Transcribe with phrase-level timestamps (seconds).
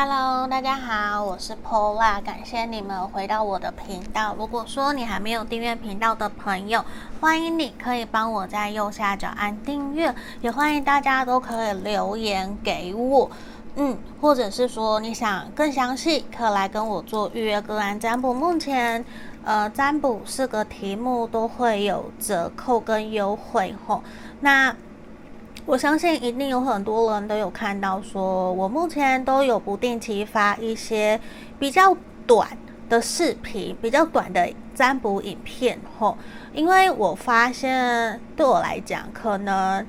[0.00, 4.32] Hello，大家好，我是 Paula，感谢你们回到我的频道。
[4.38, 6.84] 如果说你还没有订阅频道的朋友，
[7.20, 13.28] 欢迎你可以帮我在右下角按订阅，也欢迎大家都可以留言给我，
[13.74, 18.32] 嗯，或者是说你想更详细，可以来跟我做预约个案占卜。
[18.32, 19.04] 目前，
[19.44, 24.04] 呃，占卜四个题目都会有折扣跟优惠吼，
[24.38, 24.72] 那。
[25.68, 31.20] 我相信一定有很多人都有看到，说我目前都有不定期发一些
[31.58, 31.94] 比较
[32.26, 32.56] 短
[32.88, 36.16] 的视频，比较短的占卜影片吼。
[36.54, 39.86] 因为我发现对我来讲，可能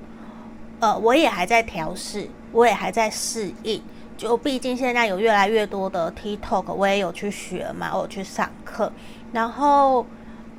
[0.82, 3.82] 呃我也还在调试，我也还在适应。
[4.18, 8.92] 就毕竟现在有越来越多的 TikTok，我也有去学嘛，我去上课，
[9.32, 10.06] 然后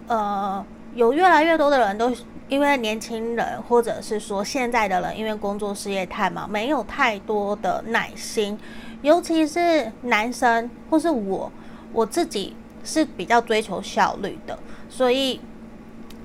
[0.06, 2.10] 呃有越来越多的人都。
[2.50, 8.58] 因为年轻人，或者是说现在的人，因为工作事业太忙，没有太多的耐心，
[9.02, 11.50] 尤其是男生或是我，
[11.92, 14.58] 我自己是比较追求效率的，
[14.88, 15.40] 所以，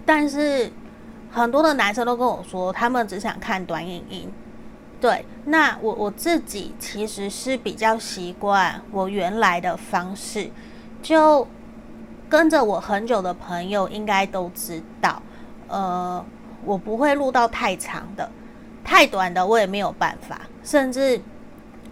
[0.03, 0.71] 但是
[1.31, 4.27] 很多的男生都跟我说，他们只想看短影音。
[4.99, 10.49] 对，那我我自己其实是比较习惯我原来的方式，
[11.03, 11.47] 就
[12.27, 15.21] 跟着我很久的朋友应该都知道。
[15.67, 16.23] 呃，
[16.63, 18.29] 我不会录到太长的，
[18.83, 21.19] 太短的我也没有办法，甚至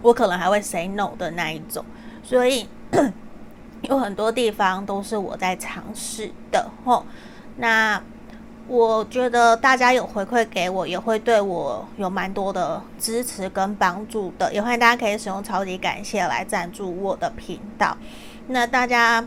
[0.01, 1.83] 我可能还会 say no 的那一种，
[2.23, 2.67] 所以
[3.81, 7.05] 有很多地方都是我在尝试的吼。
[7.57, 8.01] 那
[8.67, 17.97] 我觉得大家有回馈给我，也会对我有蛮多的支持跟帮助的，也欢迎大家可以使用超级感谢来赞助我的频道。
[18.47, 19.25] 那大家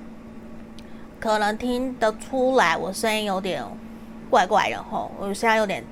[1.21, 3.63] 可能听得出来，我声音有点。
[4.31, 5.85] 怪怪的吼，我现在有点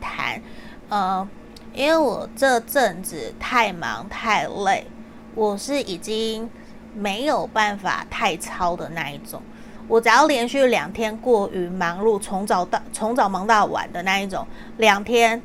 [0.00, 0.40] 痰，
[0.88, 1.26] 呃，
[1.72, 4.86] 因为我这阵子太忙太累，
[5.34, 6.48] 我是已经
[6.94, 9.40] 没有办法太操的那一种。
[9.86, 14.46] 我只要连续两天过于忙碌，从早到从早忙到晚的那一种，
[14.78, 15.40] 两天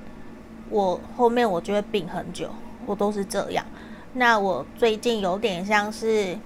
[0.69, 2.49] 我后面我就会病很久，
[2.85, 3.65] 我都是这样。
[4.13, 6.37] 那我最近有点像是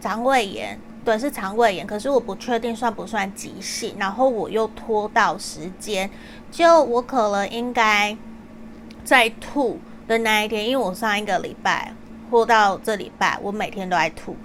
[0.00, 0.78] 肠胃炎。
[1.02, 6.08] 对，是肠胃炎，可是我不确定算不算急性，然后我又拖到时间，
[6.50, 8.14] 就我可能应该
[9.02, 11.94] 在吐的那一天，因为我上一个礼拜
[12.28, 14.36] 拖到这礼拜，我每天都在吐，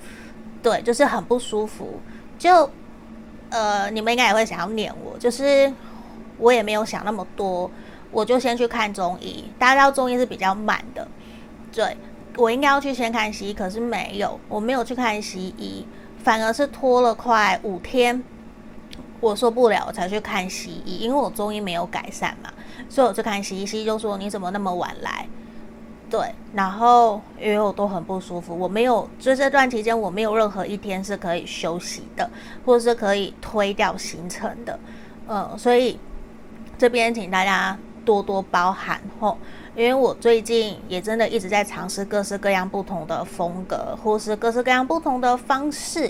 [0.64, 2.00] 对，就是很不舒服。
[2.40, 2.70] 就
[3.50, 5.72] 呃，你们应该也会想要念我，就是
[6.38, 7.70] 我也没有想那么多，
[8.12, 9.44] 我就先去看中医。
[9.60, 11.06] 大家知道中医是比较慢的，
[11.74, 11.98] 对，
[12.38, 15.86] 我应该要去先看西医，可是没有，我没有去看西医。
[16.26, 18.24] 反而是拖了快五天，
[19.20, 22.52] 我受不了，我才去看西医，因为我中医没有改善嘛，
[22.90, 25.28] 所以我去看西医，西医就说你怎么那么晚来？
[26.10, 32.28] 对，然后因为我都很不舒服，我没有，就这段期间我没有任何一天是可以休息的，
[32.66, 34.80] 或者是可以推掉行程的，
[35.28, 36.00] 嗯，所以
[36.76, 39.38] 这边请大家多多包涵吼。
[39.76, 46.10] 因为我最近也真的一直在尝试各式各样不同的风格，或是各式各样不同的方式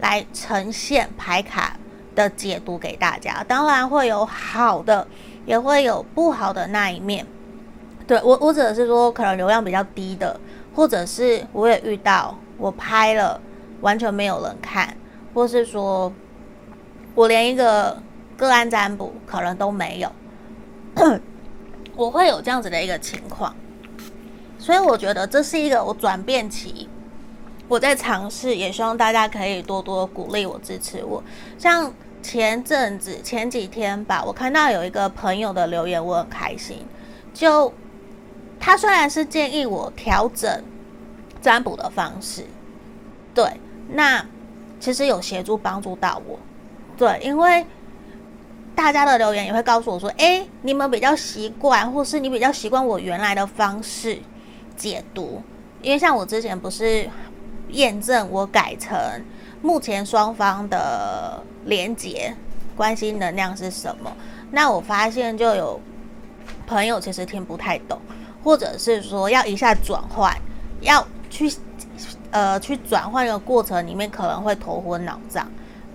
[0.00, 1.76] 来呈现牌卡
[2.14, 3.44] 的解读给大家。
[3.46, 5.06] 当然会有好的，
[5.44, 7.26] 也会有不好的那一面。
[8.06, 10.40] 对，我，我指的是说，可能流量比较低的，
[10.74, 13.38] 或者是我也遇到我拍了
[13.82, 14.96] 完全没有人看，
[15.34, 16.10] 或是说
[17.14, 18.02] 我连一个
[18.38, 20.10] 个案占卜可能都没有。
[21.94, 23.54] 我会有这样子的一个情况，
[24.58, 26.88] 所以我觉得这是一个我转变期，
[27.68, 31.22] 我在尝试，也希望大家可以多多鼓励我、支持我。
[31.58, 31.92] 像
[32.22, 36.78] 前阵子、前几天吧，我看到有一个朋友的留言，我很开心。
[37.34, 37.72] 就
[38.58, 40.64] 他虽然是建议我调整
[41.40, 42.46] 占卜的方式，
[43.34, 43.60] 对，
[43.90, 44.24] 那
[44.80, 46.38] 其实有协助帮助到我，
[46.96, 47.66] 对，因为。
[48.74, 54.18] 大家的留言也会告诉我说：“诶，你们比较习惯，或是你比较习惯我原来的方式
[54.76, 55.42] 解读。
[55.82, 57.08] 因为像我之前不是
[57.68, 58.96] 验证我改成
[59.60, 62.34] 目前双方的连接
[62.76, 64.10] 关系能量是什么，
[64.50, 65.80] 那我发现就有
[66.66, 68.00] 朋友其实听不太懂，
[68.42, 70.34] 或者是说要一下转换，
[70.80, 71.52] 要去
[72.30, 75.46] 呃去转换的过程里面可能会头昏脑胀，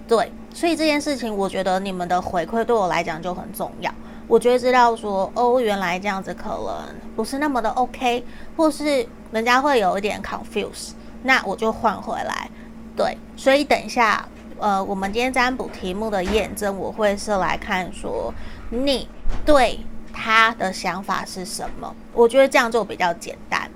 [0.07, 3.93] 对。”所以这件事情，我觉得你们的回馈对我来讲就很重要。
[4.27, 8.25] 我觉得知道说，哦，原来这样子可能不是那么的 OK，
[8.55, 12.49] 或是人家会有一点 confuse，那我就换回来。
[12.95, 14.27] 对，所以等一下，
[14.57, 18.33] 呃，我们今天占卜题目的验证，我会是来看说
[18.71, 19.07] 你
[19.45, 19.79] 对
[20.11, 21.95] 他的想法是什么。
[22.13, 23.69] 我觉得这样就比较简单。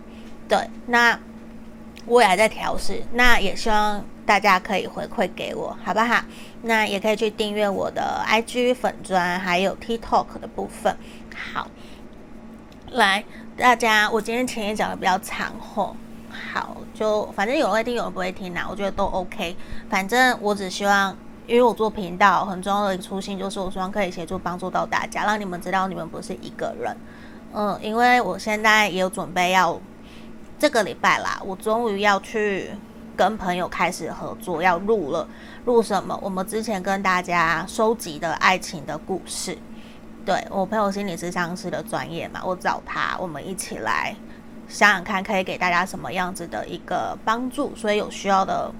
[0.49, 0.57] 对，
[0.87, 1.15] 那
[2.07, 6.23] 我也还在调试，那也希望大家可以回馈给我，好不好？
[6.63, 10.95] 那也可以去订阅我的 IG 粉专，还有 TikTok 的部分。
[11.53, 11.67] 好，
[12.91, 13.23] 来
[13.57, 15.95] 大家，我今天前言讲的比较长吼，
[16.29, 19.55] 好，就反正有人会听，有人不会听呐，我觉得都 OK。
[19.89, 21.15] 反正我只希望，
[21.47, 26.95] 因为我做频道很重要的一个初心，就是我希望可以协助帮助到大家，让你们知道你们不是一个人。
[27.53, 29.79] 嗯，因为我现在也有准备要。
[30.59, 32.69] 这个礼拜啦，我终于要去
[33.17, 35.27] 跟朋友开始合作，要录了。
[35.65, 36.17] 录什么？
[36.23, 39.57] 我们之前跟大家收集的爱情的故事。
[40.25, 44.15] 对，我朋友心理咨商师的专业嘛，我找他，我们一起来
[44.67, 47.75] 想想看，可以给大家什么样子的一个帮助。
[47.75, 48.71] 所以有需要的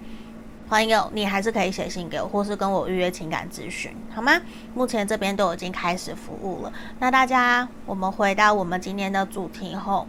[0.68, 4.32] 朋友，你还是可以写信给我，或是跟我预约情感咨询，好吗？
[4.74, 6.74] 目前这边都已经开始服务了。
[7.00, 10.08] 那大家，我们回到我们今天的主题后。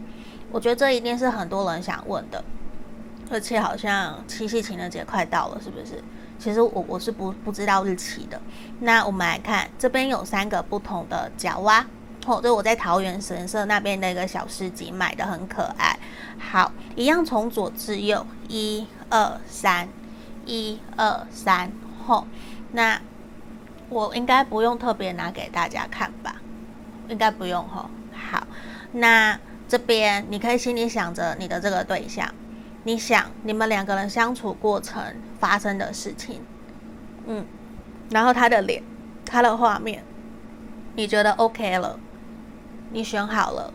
[0.51, 2.43] 我觉得这一定是很多人想问的，
[3.31, 6.03] 而且好像七夕情人节快到了，是不是？
[6.43, 8.41] 其实我我是不不知道日期的。
[8.81, 11.85] 那我们来看，这边有三个不同的角蛙，
[12.25, 15.97] 哦，这我在桃园神社那边的一个小市集买的，很可爱。
[16.37, 19.87] 好，一样从左至右，一二三，
[20.45, 21.71] 一二三，
[22.05, 22.27] 吼。
[22.73, 22.99] 那
[23.87, 26.35] 我应该不用特别拿给大家看吧？
[27.07, 27.89] 应该不用吼。
[28.11, 28.45] 好，
[28.91, 29.39] 那。
[29.65, 32.31] 这边你可以心里想着你的这个对象，
[32.83, 35.01] 你想你们两个人相处过程
[35.39, 36.41] 发生的事情，
[37.25, 37.45] 嗯，
[38.09, 38.83] 然后他的脸，
[39.25, 40.03] 他的画面，
[40.95, 41.97] 你觉得 OK 了？
[42.91, 43.73] 你选好了，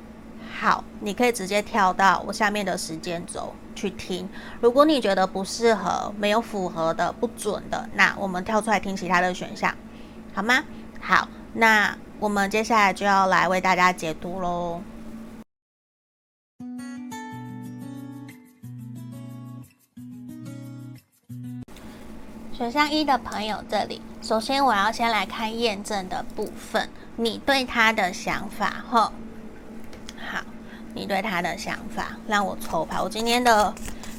[0.61, 4.29] 好，你可以直接跳到我下面的时间轴去听。
[4.61, 9.75] 如果你觉得不适合、没有符合的、不准的，那我们跳出来听其他的选项，
[10.35, 10.63] 好吗？
[11.01, 14.83] 好，那我们接下来就要来为大家解读喽。
[22.59, 29.13] 选项一的朋友，这里首先我要先来看验证的部分，你对他的想法，吼，
[30.17, 30.41] 好，
[30.93, 33.01] 你对他的想法，让我抽牌。
[33.01, 33.73] 我今天的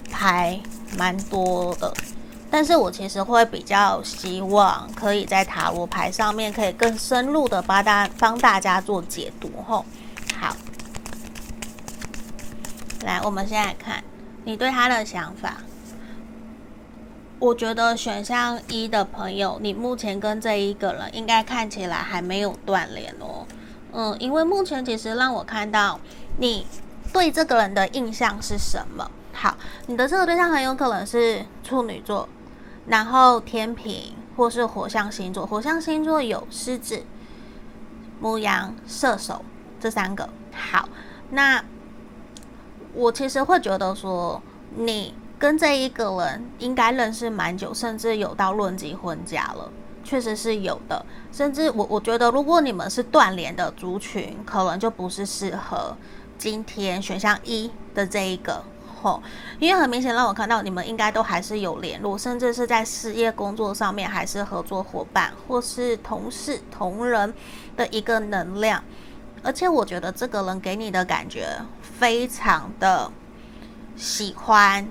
[0.09, 0.57] 牌
[0.97, 1.93] 蛮多的，
[2.49, 9.85] 但是我其实会比较希望可以在塔罗牌上面可以更深入的帮大帮大家做解读，吼，
[10.39, 10.55] 好，
[13.01, 14.01] 来，我们现在看
[14.45, 15.57] 你对他的想法。
[17.39, 23.47] 我觉得选项一的朋友，你目前跟这一个人应该看起来还没有断联哦。
[23.93, 25.97] 嗯，因为目前其实让我看到
[26.37, 26.67] 你
[27.13, 29.09] 对这个人的印象是什么？
[29.31, 29.55] 好，
[29.87, 32.27] 你的这个对象很有可能是处女座，
[32.87, 35.45] 然后天秤或是火象星座。
[35.45, 37.03] 火象星座有狮子、
[38.19, 39.45] 牧羊、射手
[39.79, 40.27] 这三个。
[40.51, 40.89] 好，
[41.29, 41.63] 那
[42.93, 44.41] 我其实会觉得说
[44.75, 45.13] 你。
[45.39, 49.71] 跟这一个人应该认识蛮久，甚至有到论及婚嫁了，
[50.03, 51.03] 确实是有的。
[51.31, 55.95] 甚至我我觉得，如果你们是断联的族群，可能就不是适合
[56.37, 58.61] 今天选项一的这一个
[59.01, 59.23] 吼，
[59.59, 67.33] 因为很明显让我看到你们应该都还是有联络，甚至是在事业工作上面还是合作伙伴或是同事同仁
[67.77, 68.83] 的一个能量。
[69.41, 71.47] 而且我觉得这个人给你的感觉
[71.81, 73.09] 非常的
[73.95, 74.85] 喜欢。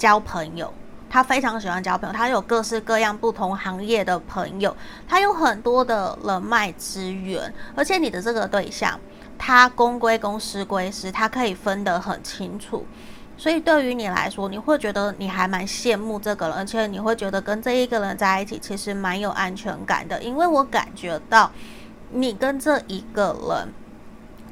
[0.00, 0.72] 交朋友，
[1.10, 4.74] 他非常喜欢交朋友，他有各式各样不同行业的朋友，
[5.06, 8.98] 他有很多的人脉资源，而且你的这个对象，
[9.36, 12.86] 他公归公，私归私，他可以分得很清楚，
[13.36, 21.52] 所以对于你来说，你会觉得你还蛮羡慕这个人，而且你会觉得跟这一个人在一起其实蛮有安全感的，因为我感觉到
[22.10, 23.68] 你跟这一个人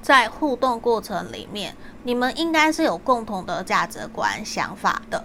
[0.02, 5.24] 在互动过程里面，你们应该是有共同的价值观、想法的。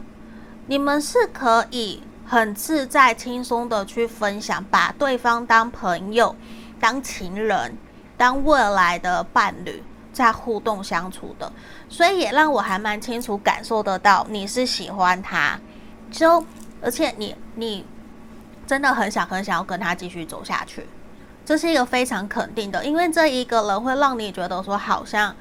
[0.65, 6.36] 你们是可以很自在、轻松的去分享，把对方当朋友、
[6.79, 7.77] 当情人、
[8.15, 11.51] 当未来的伴侣在互动相处的，
[11.89, 15.60] 所以也让我还蛮清楚感受得到你是喜欢他，
[16.10, 16.43] 就
[16.82, 17.86] 而且你你
[18.65, 20.88] 真的很想很想要跟他继续走下去，
[21.43, 25.36] 这是一个非常肯定的，因为这一个人会让你觉得说好像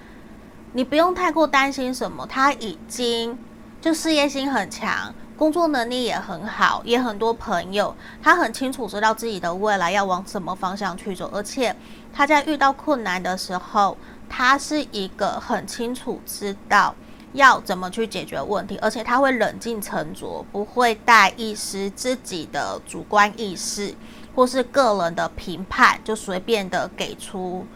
[0.72, 3.38] 你不用太过担心什么，他已经。
[3.82, 7.92] 就事业心很强，工作能力也很好，也很多朋友。
[8.22, 11.74] 他很清楚知道自己的未来要往什么方向去走，而且
[12.12, 13.98] 他在遇到困难的时候，
[14.28, 16.94] 他是一个很清楚知道
[17.32, 23.92] 要怎么去解决问题，而且他会冷静沉着，不会带一丝自己的主观意识
[24.32, 27.66] 或是个人的评判，就随便的给出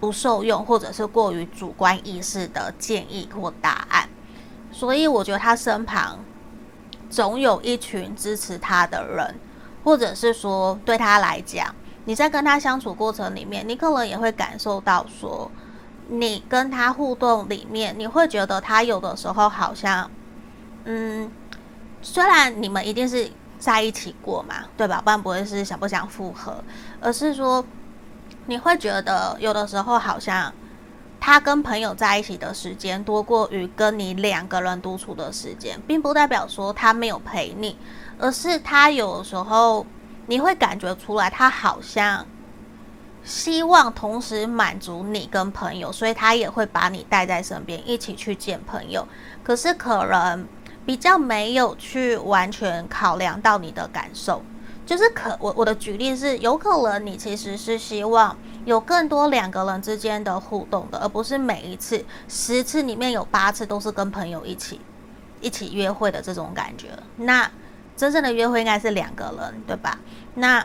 [0.00, 4.08] 不受用或者是过于主观意识的建议或答案。
[4.72, 6.18] 所以我觉得他身旁
[7.10, 9.38] 总有一群支持他的人，
[9.84, 11.72] 或者是说对他来讲，
[12.06, 15.50] 你在跟他相处过程里面，你可能也会感受到说，
[16.08, 20.10] 你跟他互动里面，你会觉得他有的时候好像，
[20.84, 21.30] 嗯，
[22.00, 25.02] 虽然你们一定是在一起过嘛，对吧？
[25.04, 26.64] 不然不会是想不想复合，
[27.00, 27.62] 而是说
[28.46, 30.52] 你会觉得有的时候好像。
[31.24, 37.76] 他跟朋友在一起的时间多过于跟你两个人独处的时间，并不代表说他没有陪你，
[38.18, 39.86] 而是他有时候
[40.26, 42.26] 你会感觉出来，他好像
[43.22, 49.06] 希望同时满足你跟朋友，所以他也会把你带在身边一起去见朋友。
[49.44, 50.44] 可是可能
[50.84, 54.42] 比较没有去完全考量到你的感受，
[54.84, 58.36] 就是可我我的举例是，有可能你其实是希望。
[58.64, 64.80] 有更多两个人之间的互动的，而不是每一次十次里面有八次都是跟朋友一起
[65.40, 66.90] 一起约会的这种感觉。
[67.16, 67.50] 那
[67.96, 69.98] 真正的约会应该是两个人，对吧？
[70.34, 70.64] 那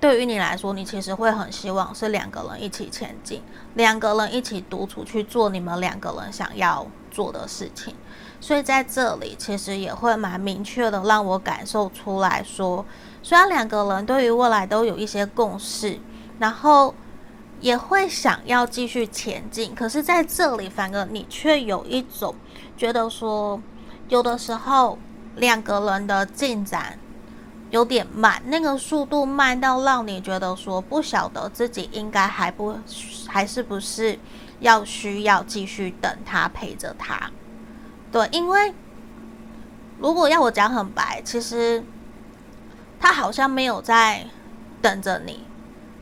[0.00, 3.40] 对于你来说，你其实会很希望是两个人一起前进，
[3.74, 7.94] 两个人一起独处去做你们两个人想要做的事情。
[8.40, 12.84] 所以在这里，其实也会蛮明确的让我感受出来说，
[13.22, 16.00] 虽然两个人对于未来都有一些共识，
[16.40, 16.92] 然后。
[17.64, 22.34] 也会想要继续前进，可是在这里，反而你却有一种
[22.76, 23.58] 觉得说，
[24.10, 24.98] 有的时候
[25.36, 26.98] 两个人的进展
[27.70, 32.78] 有点慢，那个速度慢到让你觉得说，不晓得自己应该还不
[33.26, 34.18] 还是不是
[34.60, 37.30] 要需要继续等他陪着他。
[38.12, 38.74] 对，因为
[39.98, 41.82] 如果要我讲很白，其实
[43.00, 44.26] 他好像没有在
[44.82, 45.46] 等着你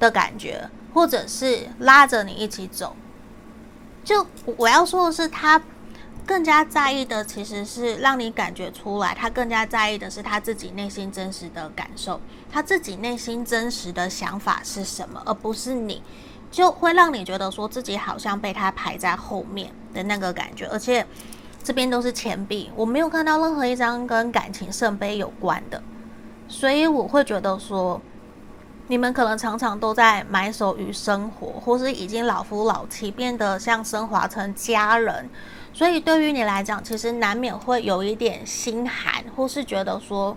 [0.00, 0.68] 的感觉。
[0.92, 2.94] 或者是拉着你一起走，
[4.04, 5.62] 就我要说的是，他
[6.26, 12.20] 更加在意的其实是让你感觉出来，他更加在意的是他自己内心真实的感受，
[12.50, 16.02] 他自己内心真实的想法是什么，而不是你，
[16.50, 20.66] 就会让你觉得说自己好像被他排在后面的那个感觉。
[20.66, 21.06] 而且
[21.64, 25.82] 这边都是钱币，我没有看到任何一张跟感情圣杯有关的，
[26.48, 28.00] 所以我会觉得说。
[28.88, 35.30] 你们可能常常都在埋首于生活，或是已经老夫老妻，变得像升华成家人，
[35.72, 40.36] 所以对于你来讲，其实难免会有一点心寒，或是觉得说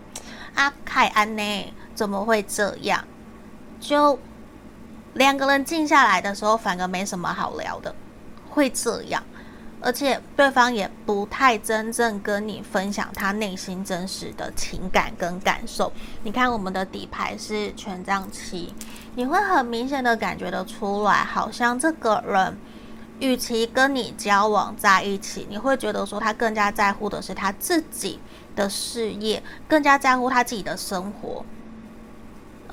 [0.54, 3.04] 啊，凯安呢，怎么会这样？
[3.82, 4.18] 就
[5.16, 7.94] 两个人静下来的时候，反而没什么好聊的，
[8.50, 9.22] 会这样。
[9.86, 15.94] 而且对方也不太真正跟你分享他内心真实的情感跟感受。
[16.24, 18.74] 你看我们的底牌是权杖七，
[19.14, 22.58] 你会很明显的感觉得出来，好像这个人
[23.20, 28.20] 与其跟你交往在一起，你会觉得说他更加在乎的是他自己
[28.56, 31.46] 的事业，更加在乎他自己的生活。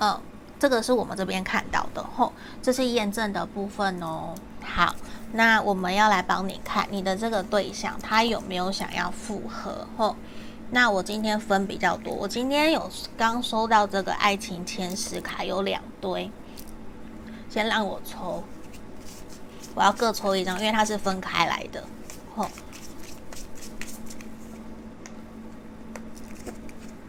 [0.00, 0.18] 嗯，
[0.58, 4.34] 这个是我们这边看到的吼，这是验证的部分哦。
[4.62, 4.94] 好。
[5.34, 9.86] 那我们要来帮你看你的这个对象，他有没有想要复合？
[9.96, 10.14] 吼，
[10.70, 16.30] 那我今天分比较多，我今天有刚收到这个爱情签诗卡，有两堆，
[17.48, 18.44] 先让我抽，
[19.74, 21.82] 我要各抽一张，因为它是分开来的。
[22.36, 22.46] 吼，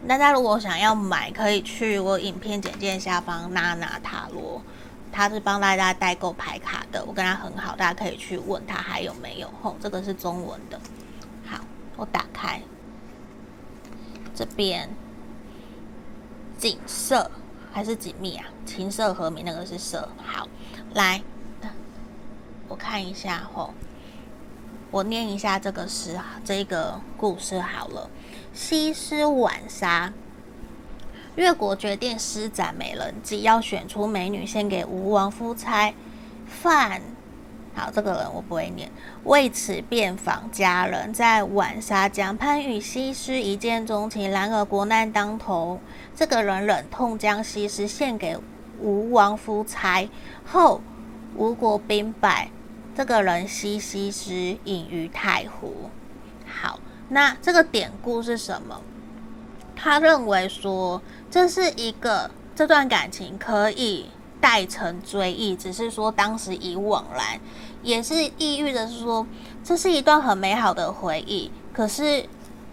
[0.08, 4.62] 大家如果想要买，可以去我影片简介下方娜娜塔罗。
[5.14, 9.48] 他是帮大家代购牌卡的，我跟他很好，大家可以去问他还有没有。
[9.62, 10.80] 吼，这个是中文的。
[11.46, 11.60] 好，
[11.96, 12.60] 我打开
[14.34, 14.90] 这边，
[16.58, 17.30] 景色
[17.72, 18.46] 还是紧密啊？
[18.66, 20.08] 琴瑟和鸣，那个是色。
[20.16, 20.48] 好，
[20.94, 21.22] 来，
[22.66, 23.72] 我看一下吼，
[24.90, 28.10] 我念一下这个诗，这个故事好了。
[28.52, 30.12] 西施浣纱。
[31.36, 35.92] 越国决定施展美人计，要选出美女献给吴王夫差。
[36.46, 37.02] 范，
[37.74, 38.88] 好，这个人我不会念。
[39.24, 44.30] 为此遍访佳人，在浣纱江畔与西施一见钟情。
[44.30, 45.80] 然而国难当头，
[46.14, 48.38] 这个人忍痛将西施献给
[48.78, 50.08] 吴王夫差
[50.44, 50.80] 后，
[51.34, 52.48] 吴国兵败。
[52.94, 55.90] 这个人西西施隐于太湖。
[56.46, 58.80] 好，那这个典故是什么？
[59.74, 61.02] 他认为说。
[61.34, 64.08] 这是一个这段感情可以
[64.40, 67.40] 带成追忆，只是说当时已惘然，
[67.82, 69.26] 也是意喻的是说，
[69.64, 71.50] 这是一段很美好的回忆。
[71.72, 72.24] 可是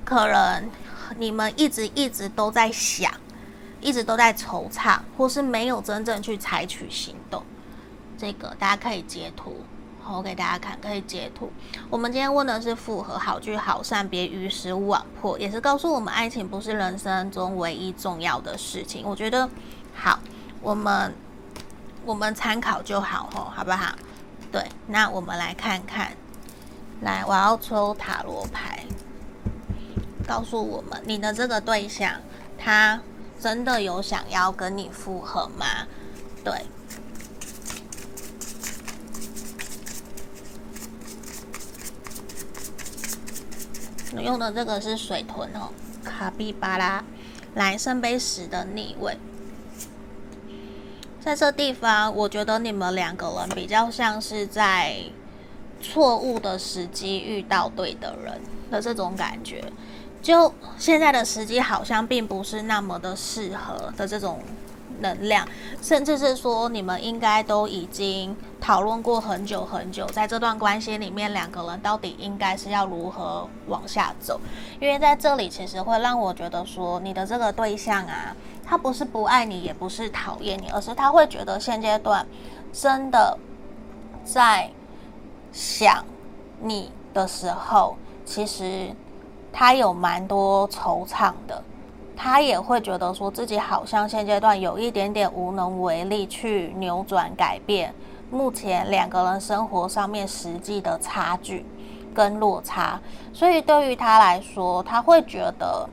[0.06, 0.70] 可能
[1.18, 3.12] 你们一直一直都在想，
[3.80, 7.44] 一直都在惆怅，或是没有真正去采取行动。
[8.16, 9.56] 这个大家可以截图，
[10.12, 11.52] 我给大家看，可以截图。
[11.90, 19.06] 我们今天问的是复合，好聚好散，别于时勿枉迫，也是告诉我们爱情不是人生中唯一重要的事情。
[19.06, 19.50] 我觉得
[19.96, 20.20] 好，
[20.62, 21.14] 我们
[22.06, 23.96] 我们参考就好吼，好不好？
[24.52, 26.12] 对，那我们来看看，
[27.02, 28.84] 来，我要抽塔罗牌，
[30.28, 32.16] 告诉我们你的这个对象，
[32.58, 33.02] 他
[33.40, 35.66] 真的有想要跟你复合吗？
[36.44, 36.66] 对。
[44.20, 45.70] 用的这个是水豚哦，
[46.04, 47.04] 卡比巴拉，
[47.56, 49.18] 来圣杯十的逆位，
[51.20, 54.98] 在这地方，我觉得你们两个人比较像是在
[55.82, 59.64] 错误的时机遇到对的人的这种感觉，
[60.22, 64.40] 就现在的时机好像并不是那么的适合的这种。
[65.02, 65.48] 能量，
[65.82, 74.40] 甚至是说你们应该都已经讨论过很久很久，在这段关系里面，两个人到底应该是要如何往下走？
[74.80, 82.26] 因为在这里其实会让我觉得说，你的这个对象啊，他不是不爱你，也不是讨厌你，而是他会觉得现阶段
[82.72, 83.38] 真的
[84.24, 84.70] 在
[85.52, 86.06] 想
[86.62, 88.96] 你的时候，其实
[89.52, 91.64] 他有蛮多惆怅的。
[92.16, 97.94] 他也会觉得说自己好像现阶段有一点点无能为力去扭转改变
[98.30, 101.66] 目前两个人生活上面实际的差距
[102.14, 103.00] 跟落差，
[103.34, 105.90] 所以对于他来说，他会觉得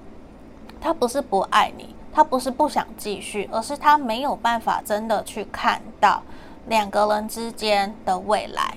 [0.80, 6.22] 他不是不爱你，他不是不想继续，而是他没有办法真的去看到
[6.66, 8.76] 两个人之间的未来。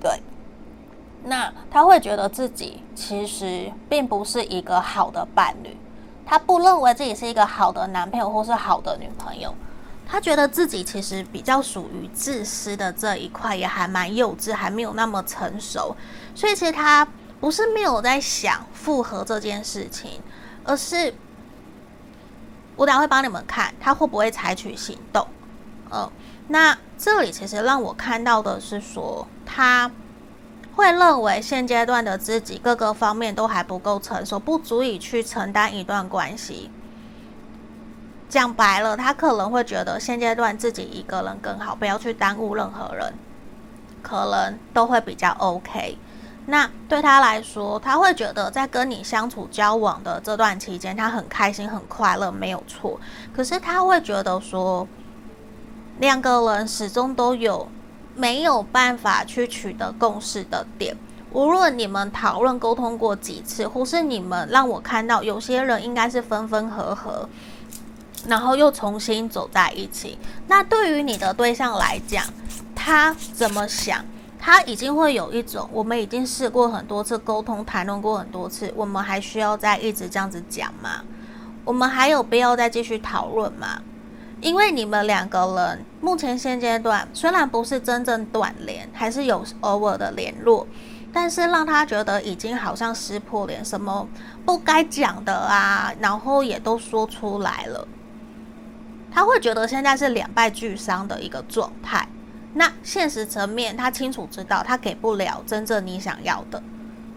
[0.00, 0.20] 对，
[1.24, 5.76] 那他会觉得自己其实并不是一个好的伴侣。
[6.30, 9.54] 他不认为自己是一个好的男朋友或是好的女朋友，
[10.06, 15.96] 他觉得自己其实比较属于自私的这一块，也还蛮幼稚，还没有那么成熟。
[16.34, 17.08] 所以其实他
[17.40, 20.20] 不是没有在想复合这件事情，
[20.64, 21.14] 而是
[22.76, 25.26] 我等下会帮你们看他会不会采取行动。
[25.90, 26.10] 嗯，
[26.48, 29.90] 那这里其实让我看到的是说他。
[30.78, 36.70] 会认为现阶段的自己各个方面都还不够成熟，不足以去承担一段关系。
[38.28, 43.12] 讲白了，他可能会觉得现阶段自己一个人更好，不要去耽误任何人，
[44.02, 45.98] 可能都会比较 OK。
[46.46, 53.00] 那对他来说，他会觉得在跟你相处交往的这段期间，他很开心很快乐，没有错。
[53.34, 54.86] 可是他会觉得说，
[55.98, 57.66] 两个人始终都有。
[58.18, 60.96] 没有办法去取得共识的点，
[61.30, 67.28] 无论你们讨论沟通过几次，或是你们让我看到有些人应该是分分合合，
[68.26, 70.18] 然后又重新走在一起。
[70.48, 72.24] 那对于你的对象来讲，
[72.74, 74.04] 他怎么想？
[74.40, 81.02] 他已经会有一种，我们已经试过很多次沟通，谈论过很多次，我们还需要再一直这样子讲吗？
[81.64, 83.80] 我们还有必要再继续讨论吗？
[84.40, 90.66] 因为你们两个人目前现阶段虽然不是真正断联，还是有偶尔的联络，
[91.12, 94.06] 但是让他觉得已经好像撕破脸，什么
[94.44, 97.86] 不该讲的啊，然后也都说出来了。
[99.10, 102.08] 他会觉得现在是两败俱伤的一个状态。
[102.54, 106.62] 那现实层面，他清楚知道他给不了真正你想要的，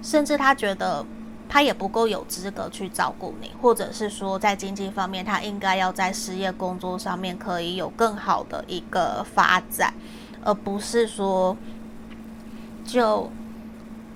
[0.02, 1.06] 甚至他觉得。
[1.54, 9.94] 他也不够有资格去照顾你，或者是说在经济方面，他应该要在事业工作上面可以有更好的一个发展，
[10.46, 11.58] 而不是说
[12.86, 13.30] 就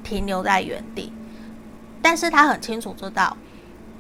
[0.01, 1.11] 停留在原地。
[2.01, 3.35] 但是他很清楚知道，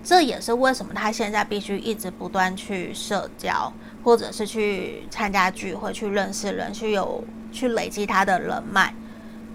[0.01, 3.69] 这也是为什么他现在必须一直不断去社交，
[4.01, 7.21] 或者是去参加聚会，去认识人，去有
[7.51, 8.95] 去累积他的人脉，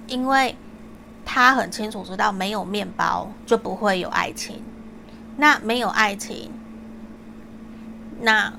[0.06, 0.54] 因为。
[1.24, 4.62] 他很清楚知道，没有面包就不会有爱情。
[5.36, 6.50] 那没有爱情，
[8.20, 8.52] 那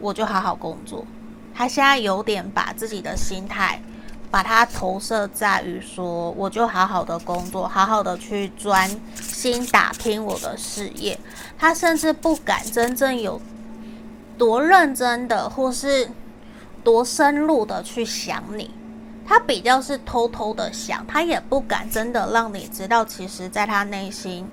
[0.00, 1.04] 我就好好工作。
[1.54, 3.80] 他现在有点把自己的心态，
[4.30, 8.88] 把它投射在于说，我就好好的工作，好好的去专
[9.20, 11.18] 心打拼我的事业。
[11.58, 13.40] 他甚至不敢真正有
[14.38, 16.10] 多认真的，或是
[16.82, 18.70] 多深入的去想你。
[19.26, 24.46] 他比较是偷偷的想，他也不敢真的让你知道，其实在他内心，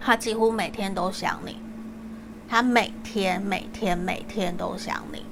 [0.00, 1.56] 他几乎每天都想你，
[2.48, 5.24] 他每天每天每天都想你，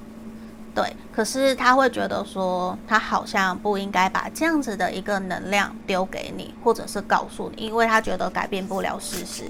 [0.73, 0.95] 对。
[1.13, 9.43] 可是他会觉得说，他好像不应该把这样子的一个能量丢给你，或者是告诉你，因为他觉得改变不了事实。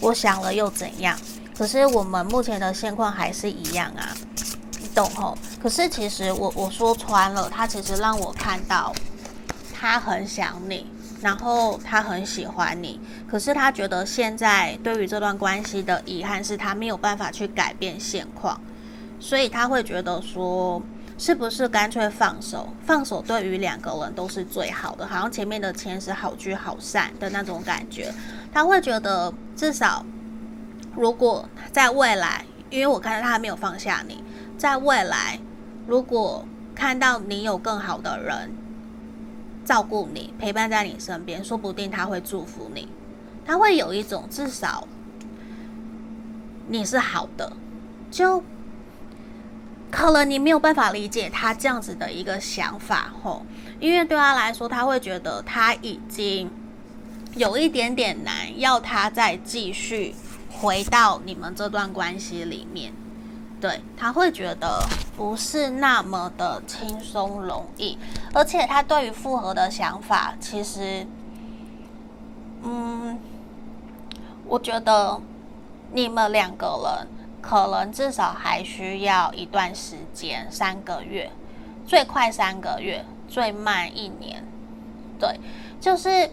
[0.00, 1.16] 我想了又怎样？
[1.56, 4.08] 可是我们目前的现况还是一样啊。
[4.94, 8.92] 懂吼，可是其实我我说穿了，他其实让我看到
[9.72, 10.86] 他很想你，
[11.20, 18.60] 然后他很喜欢你，可是他觉得现在对于这段关系的遗憾是他没有办法去改变现况，
[19.18, 20.82] 所以他会觉得说，
[21.18, 22.68] 是不是干脆放手？
[22.84, 28.12] 放手对于两个人都是最好的，好像前面的前世好聚好散的那种感觉。
[28.52, 30.04] 他会觉得至少
[30.94, 34.22] 如果在未来，因为我看到他还没有放下你，
[34.62, 35.40] 在未来
[35.88, 38.52] 如果看到你有更好的人。
[39.64, 42.88] 照顾你，陪伴在你身边，说不定他会祝福你，
[43.44, 44.86] 他会有一种至少
[46.68, 47.52] 你是好的，
[48.08, 48.42] 就
[49.90, 53.44] 可能你没有办法理解他这样子的一个想法吼，
[53.80, 56.48] 因为对他来说，他会觉得他已经
[57.34, 60.14] 有一点点难，要他再继续
[60.50, 62.92] 回到你们这段关系里面。
[63.62, 64.84] 对，他会觉得
[65.16, 67.96] 不是那么的轻松容易，
[68.34, 71.06] 而且他对于复合的想法，其实，
[72.64, 73.16] 嗯，
[74.48, 75.20] 我觉得
[75.92, 77.08] 你们两个人
[77.40, 81.30] 可能至少还需要一段时间，三个月，
[81.86, 84.44] 最快三个月，最慢一年。
[85.20, 85.38] 对，
[85.80, 86.28] 就是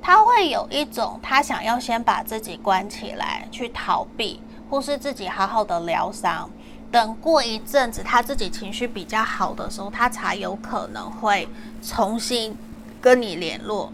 [0.00, 6.48] 他会有一种他想要先把自己关起来去逃避，或是自己好好的疗伤。
[6.90, 11.46] 等过一阵子，他自己情绪比较好的时候，他才有可能会
[11.82, 12.56] 重新
[13.00, 13.92] 跟你联络，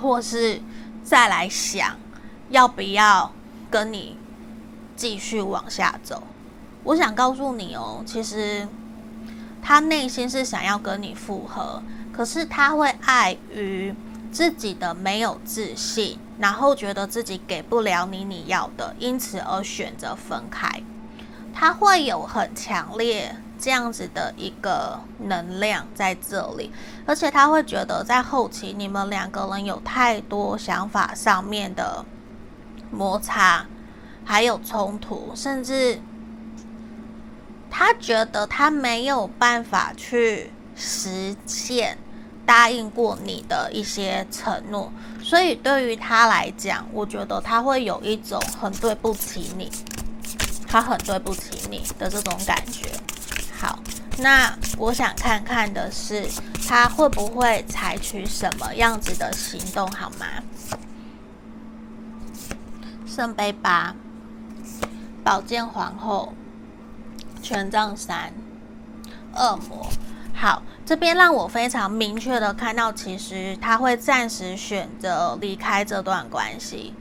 [0.00, 0.60] 或是
[1.04, 1.96] 再来想
[2.50, 3.32] 要不要
[3.70, 4.16] 跟你
[4.96, 6.24] 继续往下走。
[6.82, 8.66] 我想告诉你哦，其实
[9.62, 13.94] 他内心是想要跟你复合，可是他会碍于
[14.32, 20.82] 自己的没有自信，然后觉得自己给不了你你要的，因此而选择分开。
[21.58, 26.70] 他会有很强烈这样子的一个能量在这里，
[27.06, 32.04] 而且他会觉得在后期你们两个人有太多想法上面的
[32.90, 33.64] 摩擦，
[34.22, 35.98] 还有冲突，甚至
[37.70, 41.96] 他觉得他没有办法去实现
[42.44, 44.92] 答应过你的一些承诺，
[45.22, 49.72] 所以对于他来讲，我觉得他会有一种很对不起你。
[50.76, 52.90] 他很对不起你的这种感觉。
[53.58, 53.78] 好，
[54.18, 56.28] 那我想看看的是
[56.68, 60.26] 他会不会采取什么样子的行动，好吗？
[63.06, 63.94] 圣杯八，
[65.24, 66.34] 宝剑皇后，
[67.42, 68.34] 权杖三，
[69.32, 69.88] 恶魔。
[70.34, 76.92] 好，这边让我非常明确的看到，其实他会暂时选择离开这段关系。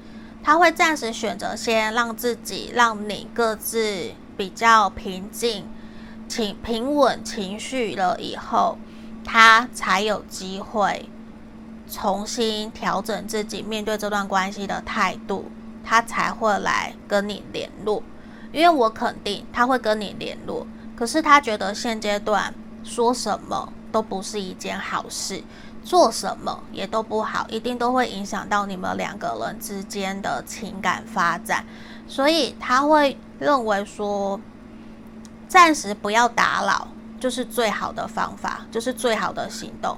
[0.46, 5.68] 他会暂时选择先让自己、让你各自比较平静、
[6.28, 8.78] 情平稳情绪了以后，
[9.24, 11.10] 他才有机会
[11.90, 15.50] 重新调整自己面对这段关系的态度，
[15.84, 18.04] 他才会来跟你联络。
[18.52, 22.54] 因为我肯定他会跟你联络，可是他觉得现阶段
[22.84, 25.42] 说什么都不是一件好事。
[25.86, 31.64] 做什么也都不好，一定都会影响到你们两个人之间的情感发展，
[32.08, 34.42] 所以他会认为说，
[35.48, 36.88] 暂时不要打扰
[37.20, 39.96] 就是最好的方法，就是最好的行动。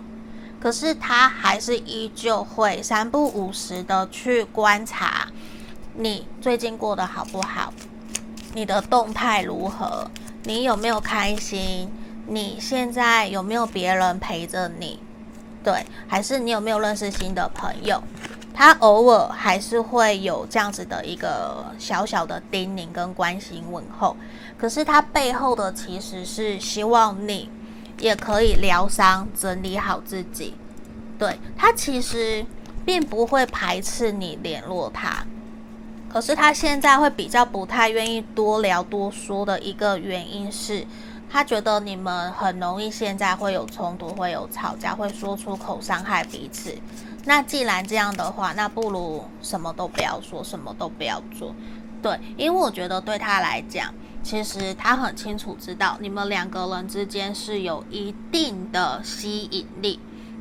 [0.60, 5.28] 可是他还是依旧会三不五时的去观察
[5.94, 7.72] 你最近过得好不好，
[8.54, 10.12] 你的动态如何，
[10.44, 11.90] 你有没有开心，
[12.28, 15.00] 你现在有没有别人陪着你。
[15.64, 18.02] 对，还是你有没有认识新的朋友？
[18.54, 24.18] 他偶尔还是会有这样子的一个小小的叮咛跟关心问候，
[24.58, 27.50] 可是他背后的其实是希望你
[28.00, 30.56] 也可以疗伤，整理好自己。
[31.20, 32.44] 对，他其实
[32.84, 35.24] 并不会排斥你联络他，
[36.10, 40.86] 可是他现在会比较不太愿意多聊多说的一个原因是。
[41.30, 46.74] 他觉得你们很容易现在会有冲突，会有吵架，会说出口伤害彼此。
[47.26, 51.54] 那既然这样的话，那不如什么都不要说，什么都不要做。
[52.02, 60.00] 对，因为我觉得对他来讲，其实他很清楚知道你们两个人之间是有一定的吸引力。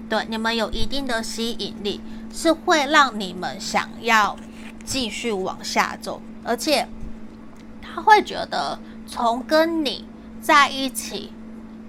[0.09, 2.01] 对，你们有一定的吸引力，
[2.33, 4.37] 是会让你们想要
[4.85, 6.87] 继续往下走，而且
[7.83, 10.07] 他会觉得从跟你。
[10.46, 11.32] 在一起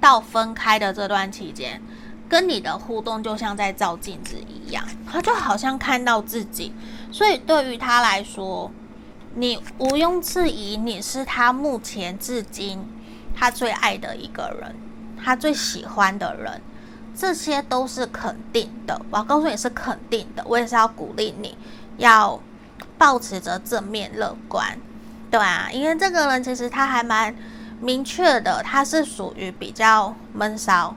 [0.01, 1.79] 到分开的这段期间，
[2.27, 6.73] 跟你的互动就像在照镜子一样，他就好像看到自己，
[7.11, 8.71] 所以对于他来说，
[9.35, 12.83] 你毋庸置疑，你是他目前至今
[13.35, 14.75] 他最爱的一个人，
[15.23, 16.59] 他最喜欢的人，
[17.15, 18.99] 这些都是肯定的。
[19.11, 21.55] 我要告诉你是肯定的，我也是要鼓励你
[21.97, 22.41] 要
[22.97, 24.79] 保持着正面乐观，
[25.29, 27.35] 对啊，因为这个人其实他还蛮
[27.79, 30.95] 明确的，他是属于比较闷骚，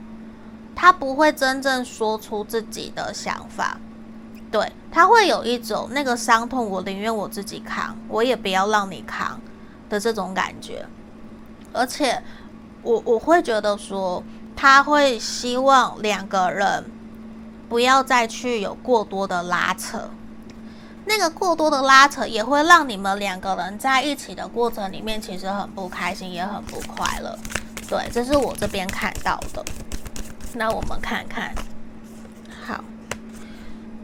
[0.74, 3.78] 他不会真正说出自己的想法。
[4.50, 9.40] 对，他会有一种那个伤痛，我宁愿我自己扛，我也不要让你扛
[9.88, 10.84] 的这种感觉。
[11.72, 12.20] 而且
[12.82, 14.22] 我我会觉得说，
[14.56, 16.84] 他会希望两个人
[17.68, 20.10] 不要再去有过多的拉扯。
[21.06, 27.38] 那个过多的拉扯也会让你们两个人在一起的过程里面，其实很不开心，也很不快乐。
[27.88, 29.64] 对，这是我这边看到的。
[30.54, 31.54] 那我们看看，
[32.64, 32.84] 好。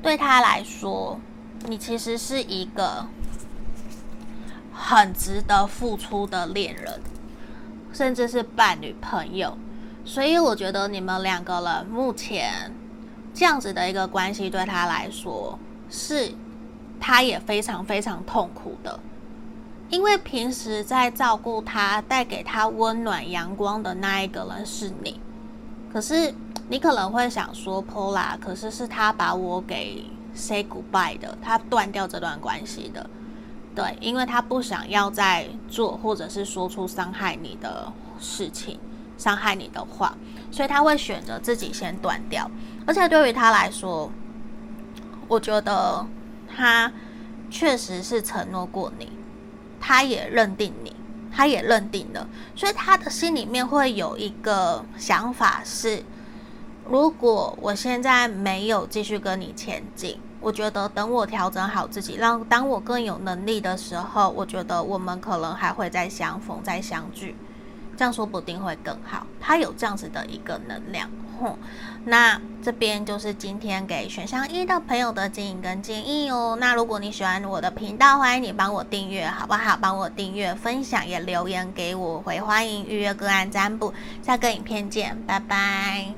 [0.02, 1.18] 对他来说，
[1.66, 3.06] 你其实是一个
[4.72, 7.00] 很值得付出的恋人，
[7.92, 9.58] 甚至是伴侣、朋友。
[10.04, 12.72] 所以我觉得你们两个人目前
[13.34, 15.58] 这样子的一个关系，对他来说
[15.90, 16.32] 是
[17.00, 18.98] 他也非常非常痛苦的，
[19.88, 25.20] 因为平时在照顾他、带给他温暖阳光的那一个人是你，
[25.92, 26.34] 可是。
[26.68, 30.04] 你可能会想说，Pola，可是是他把我给
[30.34, 33.08] say goodbye 的，他断掉这段关系的，
[33.72, 38.80] 对，因为他不想要再做或者是说出伤害你的事情，
[39.16, 40.12] 伤害你的话，
[40.50, 42.50] 所以他会选择自己先断掉。
[42.84, 44.10] 而且对于他来说，
[45.28, 46.04] 我觉得
[46.56, 46.90] 他
[47.50, 49.12] 确实是承诺过你，
[49.78, 50.96] 他也认定你，
[51.30, 56.02] 他也认定了，所以他的心里面会有一个想法是。
[56.88, 67.34] 如果我现在没有继续跟你前进，我觉得等我调整好自己，让当我更有能力的时候，我觉得我们可能还会再相逢、再相聚，
[67.96, 69.26] 这样说不定会更好。
[69.40, 71.56] 他有这样子的一个能量，哼。
[72.04, 76.56] 那这边就是今天给选项一的朋友的建议跟建议哦。
[76.60, 79.76] 那如果你喜欢我的频道，欢迎你帮我订阅，好不好？
[79.76, 83.92] 帮我订阅、分享，也留言给我，会欢迎预约个案占卜。
[84.22, 86.14] 下个影片见，拜拜。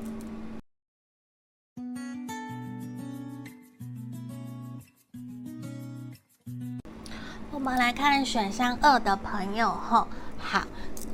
[7.50, 10.06] 我们来看选项二的朋友吼，
[10.38, 10.62] 好，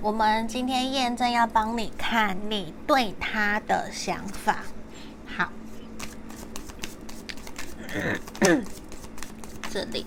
[0.05, 4.59] 我们今天验证要帮你看你对他的想法。
[5.27, 5.49] 好，
[9.73, 10.05] 这里，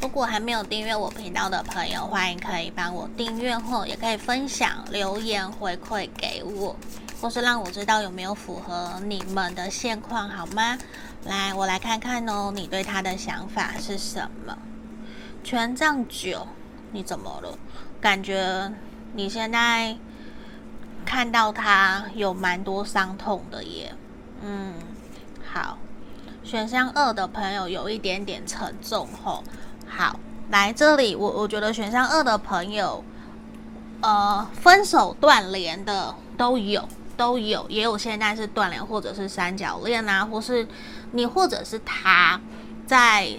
[0.00, 6.74] 如果还没有订阅我频道的朋友，欢迎可以帮我订阅后，也可以分享留言回馈给我，
[7.20, 10.78] 或是让我知道有没有符合你们的现况，好吗？
[11.26, 14.56] 来，我来看看哦，你对他的想法是什么？
[15.44, 16.46] 权杖九，
[16.90, 17.58] 你怎么了？
[18.00, 18.72] 感觉
[19.14, 19.96] 你现在
[21.04, 23.94] 看到他有蛮多伤痛的耶。
[24.42, 24.74] 嗯，
[25.52, 25.78] 好。
[26.44, 29.42] 选项二的朋友有一点点沉重吼。
[29.86, 30.18] 好，
[30.50, 33.04] 来这里，我我觉得选项二的朋友，
[34.00, 40.66] 呃，分手断联的都有，都有，也有现在是断联或者是三角恋啊，或是
[41.12, 42.40] 你或者是他
[42.86, 43.36] 在。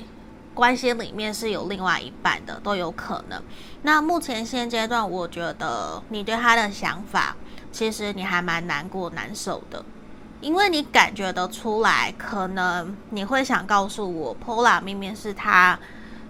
[0.55, 3.41] 关系里面是有另外一半的，都有可能。
[3.81, 7.35] 那目前现阶段，我觉得你对他的想法，
[7.71, 9.83] 其实你还蛮难过、难受的，
[10.41, 15.79] 因为你感觉得出来，可能你会想告诉我，Pola 明明是他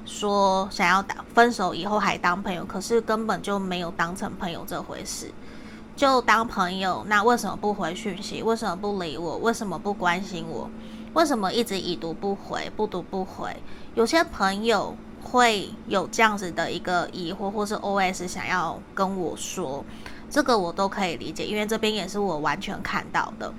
[0.05, 5.31] 说想要当分手以后还当朋友，可是根本就没有当成朋友这回事，
[5.95, 8.43] 就当朋友，那为什么不回讯息？
[8.43, 9.37] 为什么不理我？
[9.37, 10.69] 为什么不关心我？
[11.13, 13.55] 为什么一直已读不回、不读不回？
[13.95, 19.83] 有些朋友会有这样子的一个疑惑，或是 OS 想要跟我说，
[20.29, 23.53] 这个我都可以理解，因为这边也是我完全看到的。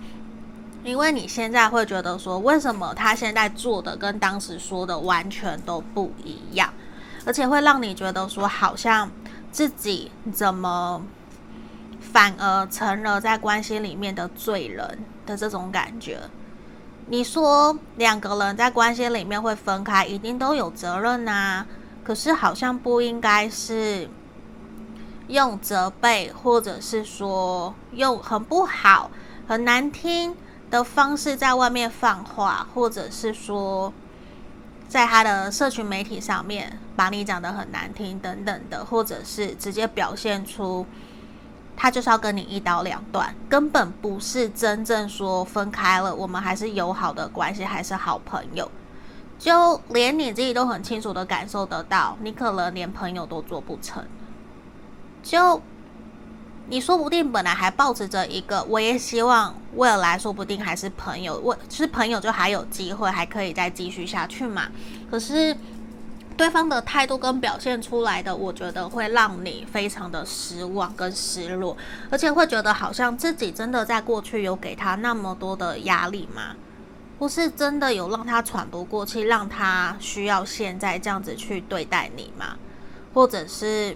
[0.82, 6.72] 因为你现在会觉得说，为什么他现在做的跟当时说的完全都不一样，
[7.26, 9.10] 而且会让你觉得说，好像
[9.52, 11.02] 自己怎么
[12.00, 16.18] 反而成了在关系里面的罪人的这种感觉。
[17.12, 21.66] 你说两个人在关系里面会分开，一定都有责任呐。
[22.04, 24.08] 可是好像不应该是
[25.26, 29.10] 用责备，或者是说用很不好、
[29.48, 30.36] 很难听
[30.70, 33.92] 的方式在外面放话，或者是说
[34.88, 40.86] 在他的社群媒体上面把你讲得很难听等等的，或者是直接表现出。
[41.82, 48.70] 他就是要跟你一刀两断，根本不是真正说分开了，我们还是友好的关系，还是好朋友。
[49.38, 54.04] 就连你自己都很清楚的感受得到，你可能连朋友都做不成。
[55.22, 55.62] 就
[56.68, 64.68] 你说不定本来还抱持着一个，我也希望未来说不定还是朋友，我是朋友就还有机会，还可以再继续下去嘛。
[65.10, 65.56] 可是
[66.40, 71.76] 对方的态度跟表现出来的，我觉得会让你非常的失望跟失落，
[72.08, 76.56] 而且会觉得好像自己真的在过去有给他那么多的压力吗？
[77.18, 82.56] 不是真的有让他喘不过气，让他需要现在这样子去对待你吗？
[83.12, 83.94] 或者是？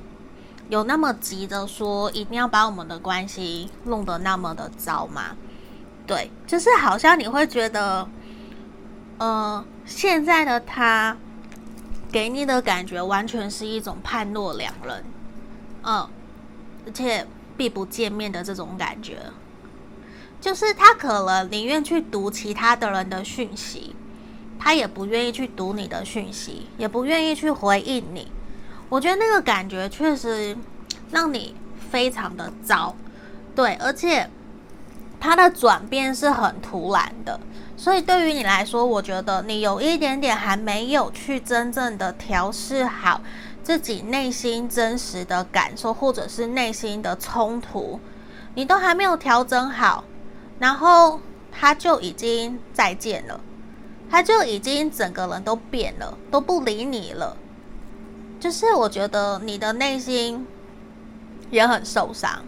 [0.68, 5.37] 有那么急着说一定要把我们的关系弄得那么的糟吗？
[6.07, 8.07] 对，就是好像你会觉得，
[9.16, 11.16] 呃，现在的他
[12.14, 15.05] 给你的感觉完全是一种判若两人，
[15.83, 16.09] 嗯，
[16.87, 19.18] 而且避不见面的这种感觉，
[20.40, 23.96] 就是他可能宁愿去读其他的人的讯息，
[24.61, 28.31] 他也不愿意去读你的讯息，也不愿意去回应你。
[28.88, 30.57] 我觉得那个感觉确实
[31.11, 31.57] 让你
[31.90, 32.94] 非常的糟，
[33.57, 34.31] 对，而且
[35.18, 37.40] 他的转变是很突然的，
[37.76, 43.20] 所以对于你来说，我觉得你有一点点还没有去真正的调试好
[43.62, 47.98] 自己内心真实的感受，或者是内心的冲突，
[48.54, 50.04] 你都还没有调整好，
[50.58, 53.40] 然后他就已经再见了，
[54.08, 57.37] 他就已经整个人都变了，都不理你了。
[58.38, 60.46] 就是我觉得你的内心
[61.50, 62.44] 也很受伤，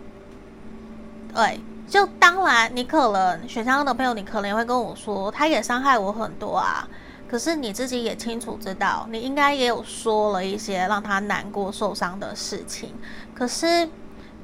[1.35, 6.89] 对，就当然你可能选项的朋友，你可能也会跟我说，他也伤害我很多啊。
[7.29, 12.95] 可是你自己也清楚知道，你应该也有说了一些让他难过、受伤的事情。
[13.35, 13.89] 可是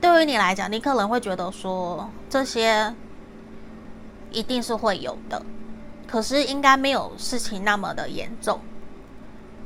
[0.01, 2.93] 对于你来讲，你可能会觉得说这些
[4.31, 5.41] 一定是会有的，
[6.07, 8.61] 可是应该没有事情那么的严重，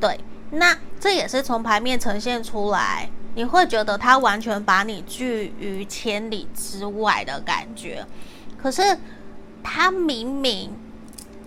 [0.01, 0.21] 对。
[0.49, 8.05] 那这也是从牌面呈现出来，你会觉得他完全把你拒于千里之外的感觉。
[8.61, 8.99] 可是
[9.63, 10.73] 他明明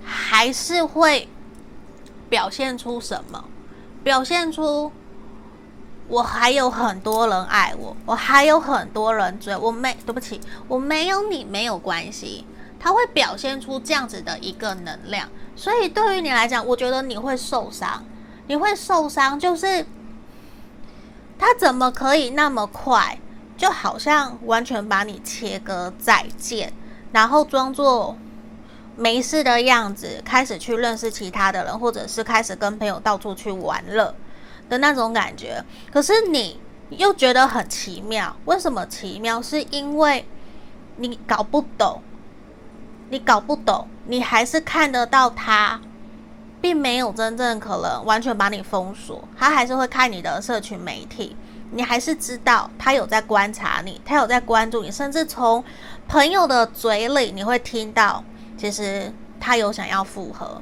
[0.05, 1.27] 还是会
[2.29, 3.43] 表现出什么？
[4.03, 4.91] 表现出
[6.07, 12.45] 我还有很多人爱我，我还有很多人追我没，对不起，我没有你没有关系。
[12.79, 18.05] 他会表现出这样子的一个能量，所以对于你来讲，我觉得你会受伤。
[18.47, 19.85] 你会受伤，就是
[21.39, 23.17] 他怎么可以那么快，
[23.57, 26.73] 就好像完全把你切割再见，
[27.13, 28.17] 然后装作
[28.97, 34.13] 没事的样子，开始去认识其他的人，或者是开始跟朋友到处去玩乐
[34.67, 35.63] 的那种感觉。
[35.89, 39.41] 可是你又觉得很奇妙，为什么奇妙？
[39.41, 40.27] 是因为
[40.97, 42.01] 你搞不懂，
[43.09, 45.79] 你搞不懂，你还是看得到他。
[46.61, 51.35] 并没有真正可能完全把你封锁，他还是会看你的社群媒体，
[51.71, 55.63] 你还是知道他有在观察你，他有在关注你，甚至从
[56.07, 58.23] 朋友的嘴里你会听到，
[58.57, 60.61] 其实他有想要复合，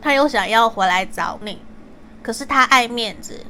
[0.00, 1.60] 他有想要回来找你，
[2.22, 3.44] 可是他爱面子，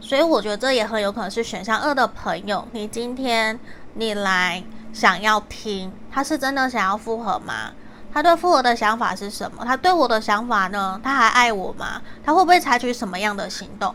[0.00, 3.58] 所以我觉得这也很有可能是选项二的朋友，你今天
[3.94, 4.62] 你来
[4.92, 7.72] 想要听，他是真的想要复合吗？
[8.16, 9.62] 他对复合的想法是什么？
[9.62, 10.98] 他对我的想法呢？
[11.04, 12.00] 他还爱我吗？
[12.24, 13.94] 他会不会采取什么样的行动？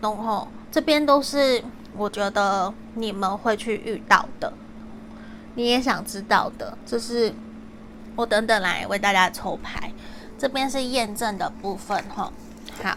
[0.00, 1.64] 然后这边都是
[1.96, 4.52] 我觉得你们会去遇到的，
[5.56, 6.78] 你也想知道的。
[6.86, 7.34] 这是
[8.14, 9.90] 我等等来为大家抽牌，
[10.38, 12.32] 这边是验证的部分哈。
[12.84, 12.96] 好，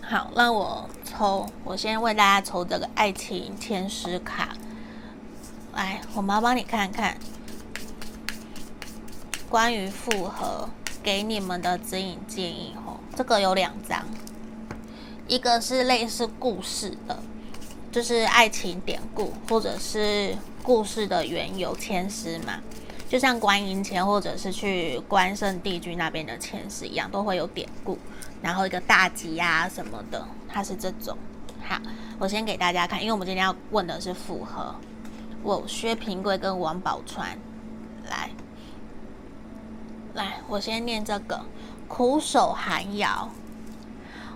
[0.00, 4.50] 好，让我抽，我先为大家抽这个爱情天使卡。
[5.72, 7.16] 来，我妈帮你看看。
[9.54, 10.68] 关于复合
[11.00, 14.04] 给你们的指引建议哦，这个有两张，
[15.28, 17.16] 一个是类似故事的，
[17.92, 22.54] 就是爱情典故或者是故事的缘由签诗嘛，
[23.08, 27.96] 就像观音签或者是去关圣帝君那边的签诗一样，都会有典故，
[28.42, 31.16] 然后一个大吉啊什么的，它是这种。
[31.62, 31.80] 好，
[32.18, 34.74] 我先给大家看，因为我们今天要问的是复合，
[35.44, 37.20] 我薛平贵跟王宝钏
[38.10, 38.28] 来。
[40.14, 41.40] 来，我先念这个
[41.88, 43.28] 苦守寒窑。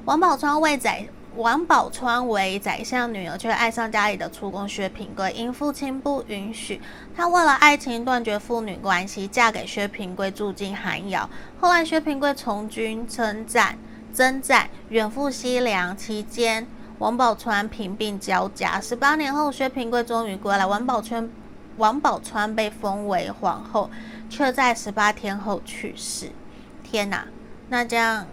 [0.04, 1.06] 王宝钏为宰，
[1.36, 5.30] 王宝钏为宰相女儿，却爱上家里的厨工薛平贵。
[5.32, 6.80] 因父亲不允许，
[7.14, 11.30] 她为了爱情断绝父女关系，嫁给薛平贵，住进寒窑。
[11.60, 13.78] 后来薛平贵从军征战，
[14.12, 16.66] 征战远赴西凉期间，
[16.98, 18.80] 王宝钏贫病交加。
[18.80, 21.28] 十八年后，薛平贵终于归来，王宝钏，
[21.76, 23.88] 王宝钏被封为皇后。
[24.28, 26.30] 却在十八天后去世。
[26.82, 27.26] 天哪，
[27.68, 28.26] 那这样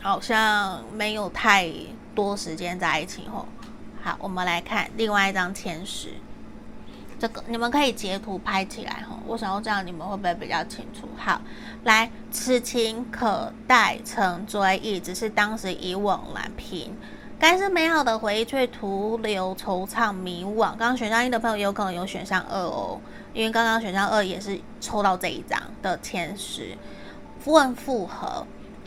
[0.00, 1.70] 好像没有太
[2.14, 3.46] 多时间在一起吼。
[4.02, 6.14] 好，我们来看另外一张前十。
[7.18, 11.08] 这个你们可以截图拍起来哈，我想要这样你们会不会比较清楚？
[11.16, 11.40] 好，
[11.82, 16.96] 来，此情可待成追忆，只是当时已惘然平。
[17.40, 20.70] 该是美好的回忆，却徒留惆怅迷惘。
[20.70, 23.00] 刚刚选项一的朋友有可能有选项二哦，
[23.32, 26.76] 因为刚刚选项二也是抽到这一张的前十。
[27.44, 28.44] 问复合，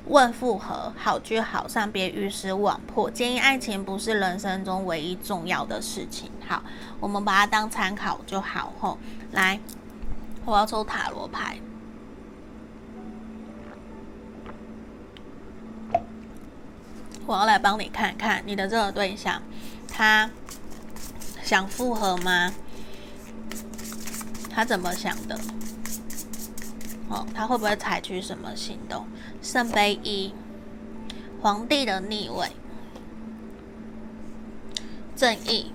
[0.08, 3.10] 问复合，好聚好散，别于斯网破。
[3.10, 6.30] 建议爱情不是人生中唯一重要的事情。
[6.46, 6.62] 好，
[7.00, 8.98] 我们把它当参考就好吼。
[9.32, 9.58] 来，
[10.46, 11.56] 我要抽塔罗牌。
[17.26, 19.42] 我要来帮你看看你的这个对象，
[19.88, 20.30] 他
[21.44, 22.52] 想复合吗？
[24.50, 25.40] 他怎么想的？
[27.10, 29.06] 哦，他会不会采取什么行动？
[29.42, 30.34] 圣杯一，
[31.42, 32.50] 皇帝的逆位，
[35.16, 35.72] 正义，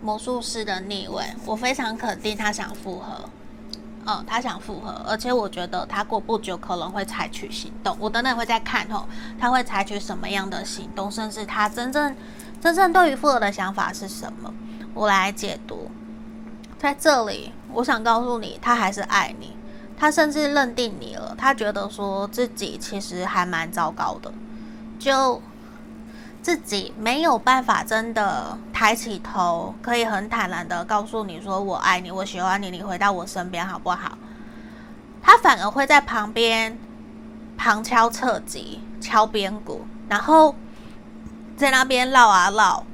[0.00, 1.24] 魔术师的逆位。
[1.46, 3.28] 我非常肯定他想复合。
[4.04, 7.96] 嗯，他想复合，而且我觉得他过不久可能会采取行动。
[8.00, 9.04] 我等等会再看哦，
[9.38, 12.14] 他会采取什么样的行动，甚至他真正
[12.60, 14.52] 真正对于复合的想法是什么？
[14.94, 15.90] 我来解读。
[16.78, 19.56] 在这里，我想告诉你，他还是爱你，
[19.96, 21.34] 他甚至认定你了。
[21.38, 24.32] 他觉得说自己其实还蛮糟糕的，
[24.98, 25.40] 就。
[26.42, 34.18] 自己没有办法真的抬起头，可以很坦然的告诉你说我爱你，我喜欢你，你回到我身边好不好？
[35.22, 36.76] 他反而会在旁边
[37.56, 40.56] 旁敲侧击、敲边鼓，然后
[41.56, 42.84] 在那边绕啊绕，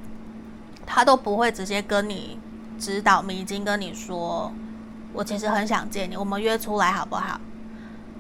[0.85, 2.39] 他都不会直接跟你
[2.79, 4.53] 指导迷津，跟你说
[5.15, 7.41] 我其实很想见你，我们约出来好不好？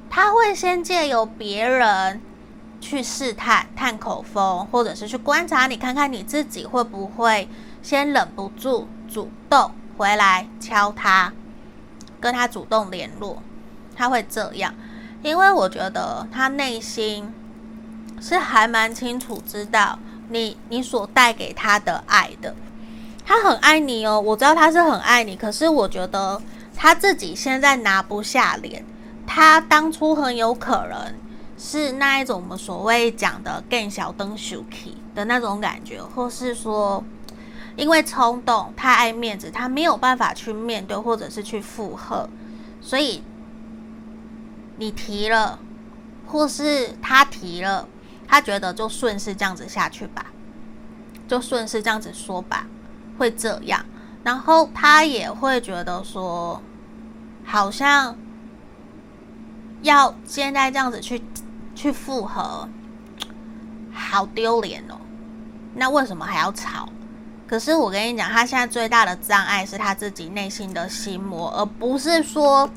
[0.09, 2.22] 他会先借由别人。
[2.81, 7.49] 去试探、探口风，或者是去观察你，看看你自己会不会
[7.83, 11.33] 先忍不住主动回来敲他，
[12.20, 13.43] 跟他主动联络。
[13.97, 14.72] 他会这样，
[15.22, 17.35] 因为我觉得他内心
[18.20, 19.99] 是还蛮清楚知道
[20.29, 22.55] 你你所带给他的爱的。
[23.26, 26.41] 他很爱你哦，我知道他是很爱你，可是我觉得
[26.76, 28.85] 他自己现在拿不下脸，
[29.26, 31.12] 他当初很有可能。
[31.61, 37.03] 是那一种我们所谓讲的更小灯 shuki 的那种感觉，或是说
[37.77, 42.29] 因为冲动太爱面子，他没有办法去面对，或者是去附和，
[42.81, 43.25] 所以
[44.77, 45.59] 你提了，
[46.29, 47.89] 或是他提了，
[48.29, 50.27] 他觉得就顺势这样子下去吧，
[51.27, 52.69] 就顺势这样子说吧，
[53.19, 53.85] 会这样，
[54.23, 56.63] 然后他也会觉得说，
[57.45, 58.17] 好像
[59.83, 61.21] 要现在这样子去。
[61.79, 62.68] 去复合，
[63.93, 64.99] 好丢脸哦！
[65.76, 66.89] 那为什么还要吵？
[67.47, 72.68] 可是我跟你讲，他现在最大的障碍是他自己内心的心魔，而不是说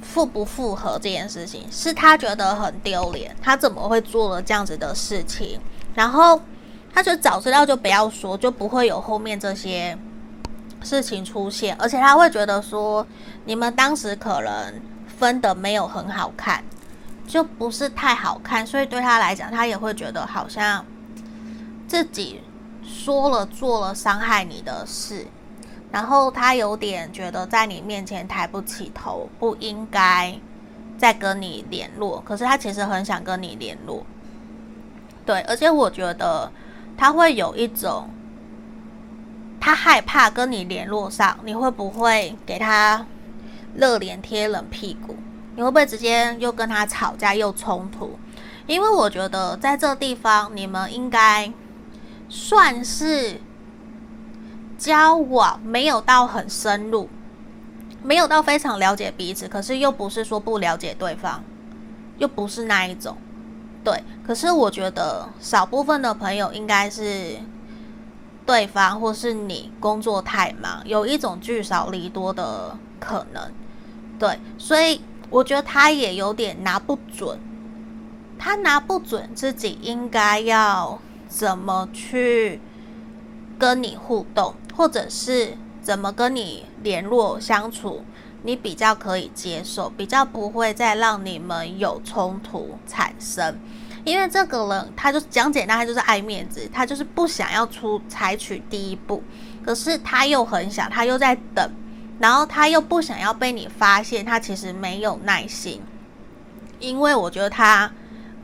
[0.00, 3.34] 复不复合这件事情，是他觉得很丢脸。
[3.42, 5.58] 他怎么会做了这样子的事情？
[5.92, 6.40] 然后
[6.94, 9.98] 他就早知道就不要说，就不会有后面这些
[10.84, 11.76] 事情出现。
[11.80, 13.04] 而且他会觉得说，
[13.44, 14.80] 你们当时可能
[15.18, 16.62] 分得没有很好看。
[17.26, 20.84] 就不是太好看，所以对他来讲，他也会觉得好像
[21.88, 22.40] 自己
[22.84, 25.26] 说了做了伤害你的事，
[25.90, 30.38] 然后他有点觉得在你面前抬不起头，不应该
[30.96, 32.22] 再跟你联络。
[32.24, 34.06] 可是他其实很想跟你联络，
[35.24, 36.50] 对，而且我觉得
[36.96, 38.08] 他会有一种，
[39.60, 43.04] 他害怕跟你联络上，你会不会给他
[43.74, 45.15] 热脸贴冷屁股？
[45.56, 48.18] 你会不会直接又跟他吵架又冲突？
[48.66, 51.50] 因为我觉得在这地方你们应该
[52.28, 53.40] 算是
[54.76, 57.08] 交往，没有到很深入，
[58.02, 61.42] 没有到非常了解彼此，可是又不是说不了解对方，
[62.18, 63.16] 又不是那一种。
[63.82, 67.38] 对，可是我觉得少部分的朋友应该是
[68.44, 73.50] 对方或是你工作太忙，有一种聚少离多的可能。
[74.18, 75.00] 对，所以。
[75.28, 77.38] 我觉得他也有点拿不准，
[78.38, 82.60] 他拿不准自己应该要怎么去
[83.58, 88.04] 跟你互动，或者是怎么跟你联络相处，
[88.42, 93.58] 你比较可以接受，比较不会再让你们有冲突产生。
[94.04, 99.20] 因为这个人，他就讲简单，他就是爱面子，他就是不想要出采取第一步，
[99.64, 101.68] 可是他又很想，他又在等。
[102.18, 105.82] 然后他又不想要被你发现，他其实没有耐心，
[106.78, 107.92] 因为我觉得他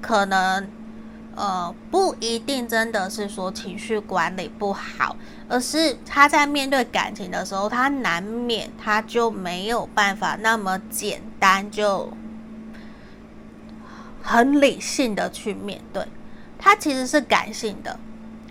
[0.00, 0.68] 可能
[1.34, 5.16] 呃，不一定真的是说情绪管理不好，
[5.48, 12.12] 而是他在面对感情的时候，他难免他就没有办法那么简单就
[14.22, 16.06] 很理性的去面对，
[16.58, 17.98] 他其实是感性的，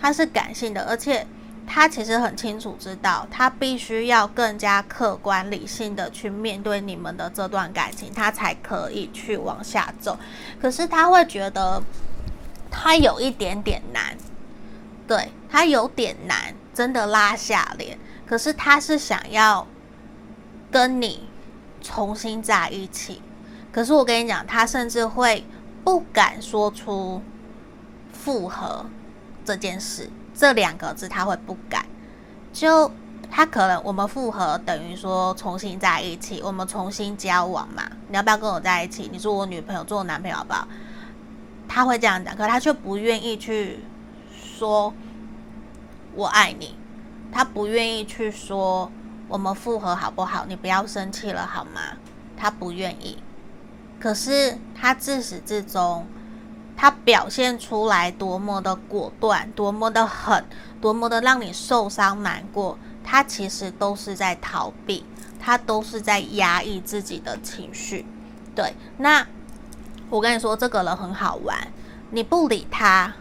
[0.02, 1.28] 他是感性的，而且
[1.72, 10.20] 他其实很清楚知道，他必须要更加客观理性的去面对你们的这段感情，他才可以去往下走。
[10.62, 11.82] 可是他会觉得。
[12.74, 14.16] 他有一点点难，
[15.06, 18.00] 对，他有点难，真的拉下脸。
[18.26, 19.68] 可是他是想要
[20.72, 21.28] 跟你
[21.82, 23.22] 重新在一起，
[23.74, 25.46] 可是我跟你讲，他甚至会
[25.84, 27.22] 不敢说出
[28.14, 28.86] 复合
[29.44, 30.10] 这件事，
[30.42, 31.86] 这两个字他会不敢。
[32.52, 32.92] 就
[33.30, 37.84] 他可能我们复合等于说重新在一起，我们重新交往嘛？
[38.08, 39.08] 你要不要跟我在一起？
[39.12, 40.68] 你做我女朋友，做我男朋友好不好？
[41.68, 43.82] 他会这样讲，可他却不愿意去
[44.34, 44.92] 说
[46.16, 46.76] “我爱你”，
[47.32, 48.92] 他不愿意去说
[49.30, 50.46] “我们复合好不好？
[50.48, 51.82] 你不要生气了好吗？”
[52.36, 53.20] 他不愿意。
[54.00, 56.08] 可是他自始至终，
[56.82, 60.44] 他表现出来多么的果断，多么的狠，
[60.82, 65.06] 多么的让你受伤难过，他其实都是在逃避，
[65.40, 68.04] 他都是在压抑自己的情绪。
[68.56, 69.28] 对，那。
[70.10, 71.56] 我跟你说，这个人很好玩。
[72.10, 73.14] 你不理他，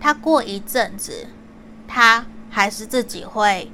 [0.00, 1.28] 他过一阵子，
[1.86, 3.70] 他还是自己会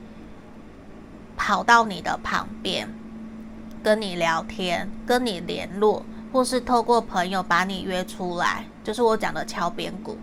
[1.37, 2.93] 跑到你的旁边，
[3.85, 10.17] 跟你聊天，跟你联络，或是透过朋友把你约出来，就是我讲的敲边鼓，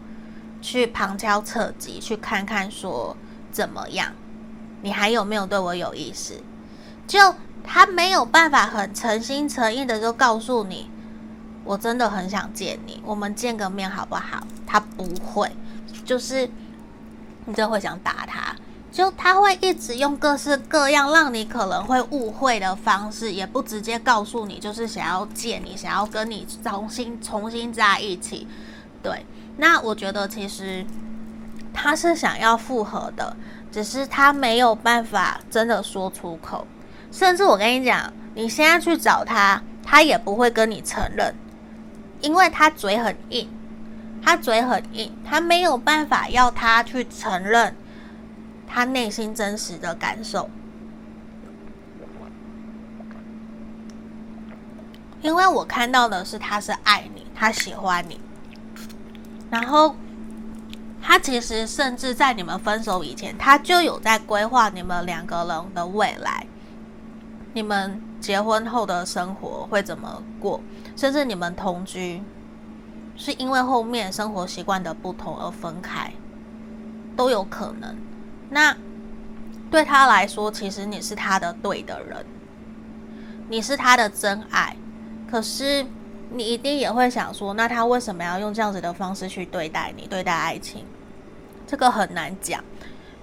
[0.62, 3.16] 去旁敲侧击，去看看说
[3.52, 4.14] 怎么样，
[4.82, 6.42] 你还有没有对我有意思？
[7.08, 10.90] 就他没有办法很诚心诚意的就告诉你。
[11.66, 14.46] 我真的很想见你，我们见个面好不好？
[14.66, 15.52] 他不会，
[16.04, 16.48] 就是
[17.46, 18.56] 你真的会想打他，
[19.00, 28.46] 就他会一直用各式各样让你可能会误会的方式，也不直接告诉你，就是想要见你，想要跟你重新重新在一起。
[29.02, 29.26] 对，
[29.56, 30.86] 那我觉得其实
[31.74, 33.38] 他是想要复合的，
[33.72, 36.68] 只是他没有办法真的说出口，
[37.10, 41.34] 甚至我跟你讲，你现在去找他，他也不会跟你承认。
[42.20, 43.50] 因为他嘴很硬，
[44.22, 47.74] 他嘴很硬，他没有办法要他去承认
[48.70, 50.50] 他内心真实的感受。
[55.22, 58.22] 因为我看到的是他是爱你，他喜欢你，
[59.50, 59.94] 然后
[61.02, 66.48] 他其实甚至在你们分手以前，他就有在规划你们两个人的未来，
[67.54, 70.62] 你们结婚后的生活会怎么过。
[70.96, 72.22] 甚至你们同居，
[73.18, 76.14] 是因为后面生活习惯的不同而分开，
[77.18, 77.94] 都有可能。
[78.50, 78.76] 那
[79.72, 82.26] 对他来说，其实你是他的对的人，
[83.50, 84.76] 你是他的真爱。
[85.30, 85.86] 可是
[86.32, 90.86] 你一定也会想说，那他为什么要用这样子的方式去对待你，对待爱情？
[91.68, 92.64] 这个很难讲。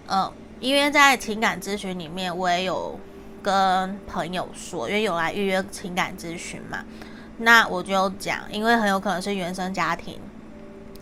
[0.08, 2.98] 嗯，因为在情感咨询里面，我也有
[3.42, 6.84] 跟朋友说，因为有来预约情感咨询嘛。
[7.38, 10.20] 那我就讲，因为很有可能是原生家庭，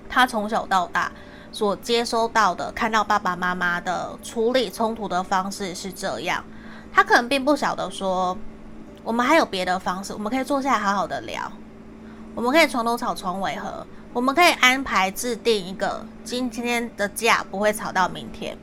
[0.09, 1.13] 他从小到大
[1.55, 6.43] 所接收到的，看到爸爸妈妈的处理冲突的方式是这样，
[6.93, 8.37] 他可能并不晓得说，
[9.05, 11.53] 我们还有别的方式，我们可以坐下来好好的聊，
[12.35, 18.59] 我们可以床头吵床尾和，我们可以安排制定一个今天的架不会吵到明天，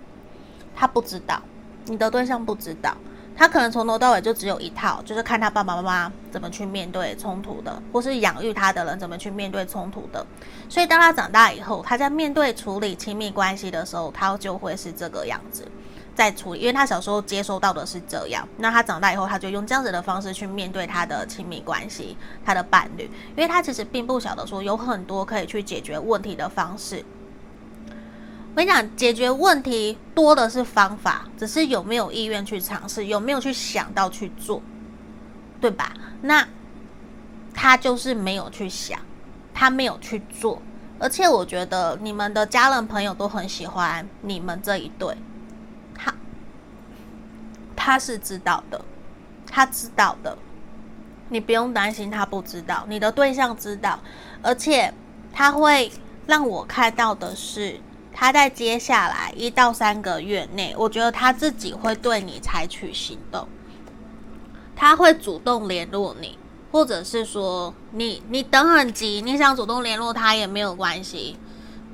[0.76, 1.42] 他不知道，
[1.86, 2.94] 你的对象不知道。
[3.36, 10.26] 他可能从头到尾就只有一套，就是看他爸爸妈妈怎么去面对冲突的，或是养育他的人怎么去面对冲突的。
[10.70, 15.68] 所以当他长大以后，他在面对处理亲密关系的时候，他就会是这个样子
[16.14, 18.48] 在处理，因为他小时候接收到的是这样。
[18.58, 22.16] 那他长大以后，他就用这样子的方式去面对他的亲密关系，
[22.46, 27.04] 他的伴侣，因为他其实并不晓得说有很多可以去解决问题的方式。
[28.52, 34.62] 我跟你讲，解决问题多的是方法，只是有没有意愿去尝试，有没有去想到去做，
[35.62, 35.93] 对吧？
[36.22, 36.45] 那
[37.54, 38.99] 他就是没有去想，
[39.54, 40.62] 他没有去做，
[40.99, 45.16] 而且我觉得你们的家人朋友都很喜欢你们这一对，
[45.95, 46.14] 他
[47.74, 48.84] 他是知道的，
[49.49, 50.38] 他知道的，
[51.30, 53.97] 你不用担心他不知道，你的对象知道，
[54.41, 54.93] 而且
[55.32, 55.89] 他会
[56.28, 57.80] 让我看到的是。
[58.22, 63.48] 他在接下来一到三个月内，我觉得他自己会对你采取行动，
[64.76, 66.38] 他会主动联络你，
[66.72, 71.36] 或者是说你你等很急，你想主动联络他也没有关系，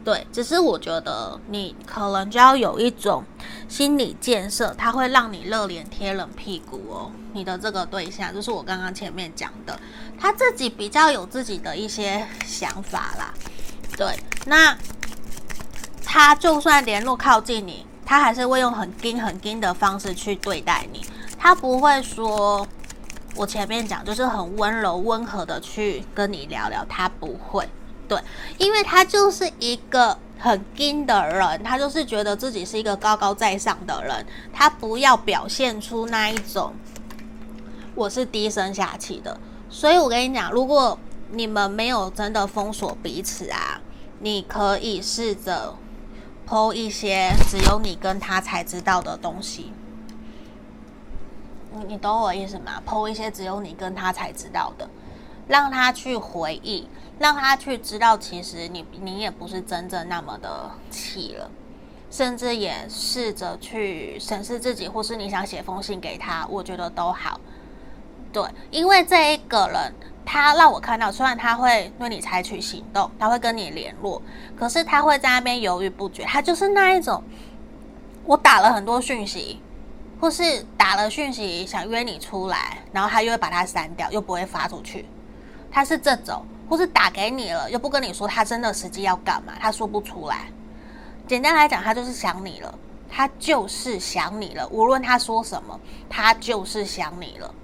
[0.04, 3.24] 对，只是我觉得你可能就要有一种
[3.70, 7.10] 心理建设，它会让你热脸贴冷屁股哦。
[7.32, 9.80] 你的这个对象就是我刚刚前面讲的，
[10.20, 13.34] 他自己比较有自己的一些想法啦。
[13.96, 14.14] 对，
[14.46, 14.78] 那
[16.10, 21.06] 他就算联络靠近你，他还是会用很硬很硬的方式去对待你，
[21.38, 22.66] 他不会说
[23.36, 27.68] 我前面讲就是很温柔温和的去跟你聊聊，他不会。
[28.08, 28.18] 对，
[28.58, 36.74] 因为他就是一个很硬的人，他就是觉得自己是一个高高在上的人，他不要表现出那一种
[37.96, 39.38] 我是低声下气的。
[39.70, 40.98] 所以我跟你讲，如果
[41.32, 43.82] 你们没有真的封锁彼此啊，
[44.20, 45.76] 你可以试着
[46.48, 49.74] 剖一些只有你跟他才知道的东西。
[51.74, 54.90] 你你懂我意思吗剖一些只有你跟他才知道的，
[55.48, 56.88] 让他去回忆。
[57.20, 61.50] 让他去知道，其实你你也不是真正那么的气了，
[62.12, 67.42] 甚至也试着去审视自己，或是你想写封信给他，我觉得都好。
[68.32, 69.94] 对，因为这一个人，
[70.26, 74.22] 他让我看到，虽然他会对你采取行动，他会跟你联络，
[74.56, 76.24] 可是他会在那边犹豫不决。
[76.24, 77.24] 他就是那一种，
[78.26, 79.62] 我打了很多讯息，
[80.20, 85.06] 或是打了讯息想约你出来，然后他又会把它删掉，又不会发出去。
[85.72, 86.46] 他是这种。
[86.70, 90.48] 或是打给你了，又不跟你说他真的实际要干嘛，他说不出来。
[91.26, 92.78] 简单来讲，他就是想你了，
[93.10, 94.68] 他就是想你了。
[94.68, 97.56] 无论他说什么，他就是想你了。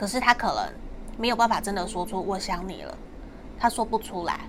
[0.00, 0.72] 可是他可能
[1.18, 2.96] 没有办法真的说出我想你了，
[3.58, 4.40] 他说不出来，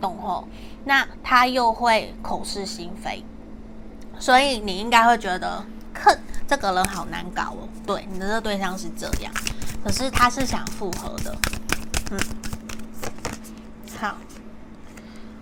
[0.00, 0.46] 懂吼？
[0.84, 3.24] 那他又会口是心非，
[4.16, 6.16] 所以你应该会觉得，哼，
[6.46, 7.68] 这个人好难搞哦。
[7.84, 9.32] 对，你的这个对象是这样，
[9.82, 11.36] 可是他是想复合的，
[12.12, 12.18] 嗯。
[13.98, 14.14] 好，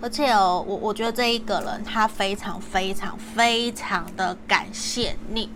[0.01, 5.51] 而且哦，我我觉得这一个人他非常非常非常的感谢你，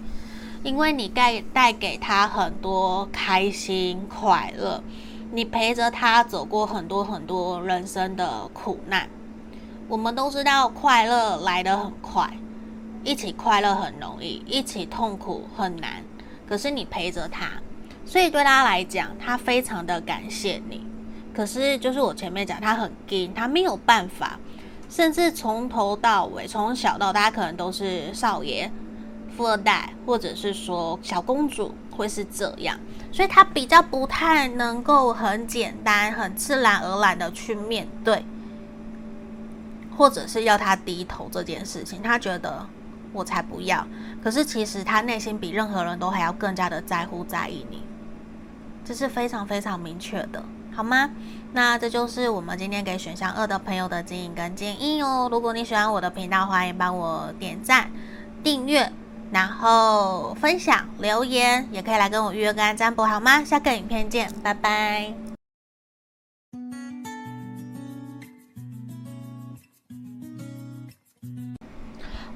[0.62, 4.82] 因为你带带给他很多开心快乐，
[5.32, 9.08] 你陪着他走过很多很多人生的苦难。
[9.88, 12.30] 我们都知道快乐来得很快，
[13.04, 16.02] 一起快乐很容易，一起痛苦很难。
[16.46, 17.50] 可是你陪着他，
[18.04, 20.84] 所以对他来讲，他非常的感谢你。
[21.34, 24.40] 可是，就是我前面讲，他很硬，他没有办法，
[24.90, 28.70] 甚至从头到尾，从小到大，可能都是少爷、
[29.38, 32.76] 富二代，或者是说小公主，会是这样，
[33.12, 38.24] 所以他比较不太能够很简单、很自然而然的去面对，
[39.96, 42.66] 或者是要他低头这件事情，他觉得
[43.12, 43.86] 我才不要。
[44.20, 47.84] 可是其实他内心比任何人都还要更加的在乎、在意你，
[48.84, 50.42] 这是非常非常明确的。
[50.74, 51.10] 好吗？
[51.52, 55.28] 那这就是我们今天给选项二的朋友的建议跟建议哦。
[55.30, 57.88] 如果你喜欢我的频道，欢迎帮我点赞、
[58.42, 58.92] 订阅，
[59.30, 63.44] 然后分享、留言，也可以来跟我预约个案占卜，好吗？
[63.44, 65.12] 下个影片见，拜拜。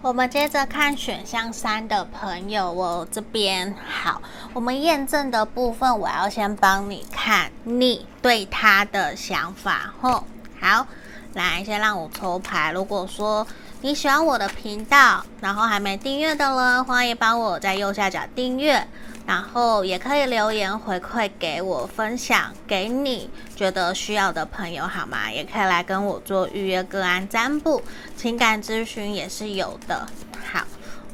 [0.03, 4.21] 我们接着看选项三的朋友，我这边好，
[4.53, 9.95] 我们验证的部分，我要先帮你看你对他的想法。
[10.01, 10.25] 吼，
[10.61, 10.89] 好，
[11.35, 12.73] 来，先让我抽牌。
[12.73, 13.47] 如果说
[13.81, 18.87] 你喜欢我的频道，然后还没订阅的人，欢迎帮我在右下角订阅。
[19.25, 25.31] 然后也可以留言回馈给我，分享给你觉得需要的朋友，好吗？
[25.31, 27.81] 也可以来跟我做预约个案占卜，
[28.17, 30.09] 情感咨询也是有的。
[30.53, 30.65] 好，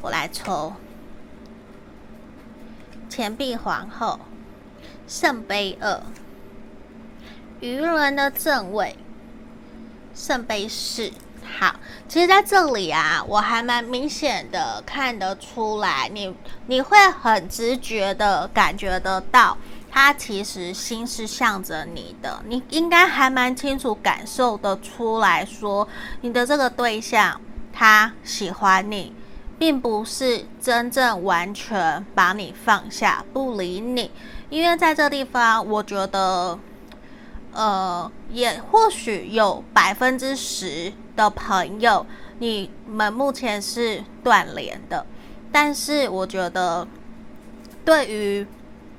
[0.01, 0.73] 我来抽
[3.11, 4.19] 钱币皇后、
[5.07, 6.01] 圣杯二、
[7.61, 8.97] 愚人的正位、
[10.19, 11.13] 圣杯四。
[11.59, 11.77] 好，
[12.09, 16.35] 其实在这里啊，我还蛮明显的看得出来，你
[16.67, 19.57] 你会很直觉的感觉得到，
[19.91, 25.89] 他其实心是向着你的，你应该还蛮清楚感受得出来说，
[26.21, 27.41] 你的这个对象
[27.73, 29.15] 他喜欢你，
[29.59, 34.11] 并不是真正完全把你放下不理你，
[34.51, 36.59] 因为在这地方，我觉得。
[37.59, 42.07] 呃，也或许有百分之十的朋友，
[42.39, 45.05] 你们目前是断联的，
[45.51, 46.87] 但是我觉得，
[47.85, 48.47] 对于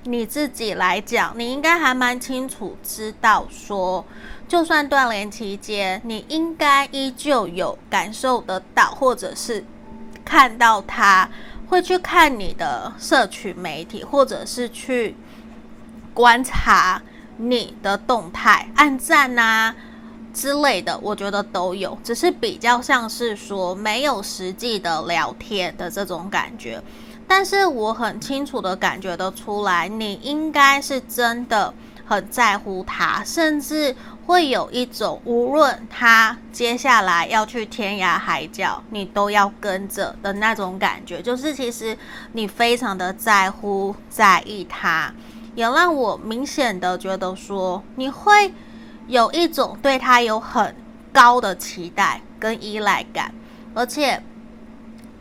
[0.03, 4.05] 你自己来讲，你应该还蛮清楚知道说，
[4.45, 9.63] 就算断联期间，你应该依旧有感受得到，或者是
[10.25, 11.29] 看到他
[11.69, 15.15] 会去看你的社群媒体，或者是去
[16.13, 17.01] 观察。
[17.41, 19.73] 你的动态、按赞呐，
[20.33, 26.83] 之类的，我觉得都有，只是比较像是说没有实际的聊天的这种感觉。
[27.25, 31.73] 但是我很清楚的感觉得出来，你应该是真的
[32.05, 41.21] 很在乎他，甚至会有一种无论他接下来要去天涯海角，你都要跟着的那种感觉。
[41.21, 41.97] 就是其实
[42.33, 45.13] 你非常的在乎、在意他，
[45.59, 48.53] 也让我明显的觉得说，你会
[49.07, 50.73] 有一种对他有很
[51.11, 53.33] 高的期待跟依赖感，
[53.73, 54.23] 而且。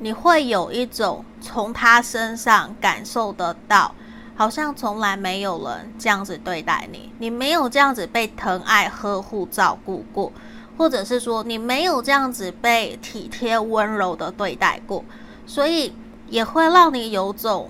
[0.00, 3.92] 你会有一种从他身上感受得到，
[4.36, 10.32] 好像从来没有人这样子对待你，你没有这样子被疼爱、呵护、照顾过，
[10.76, 15.04] 或者是说你没有这样子被体贴、温柔的对待过，
[15.44, 15.92] 所以
[16.28, 17.68] 也会让你有种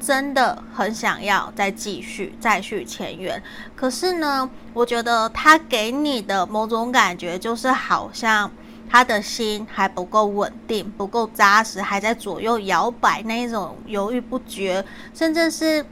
[0.00, 3.40] 真的很想要再继续、再续前缘。
[3.76, 8.50] 可是呢，我觉得他给你的某种感觉就是好像。
[8.92, 14.84] 他的心还不够稳定，不够扎实，还在左右摇摆，那一种犹豫不决，
[15.14, 15.86] 甚至是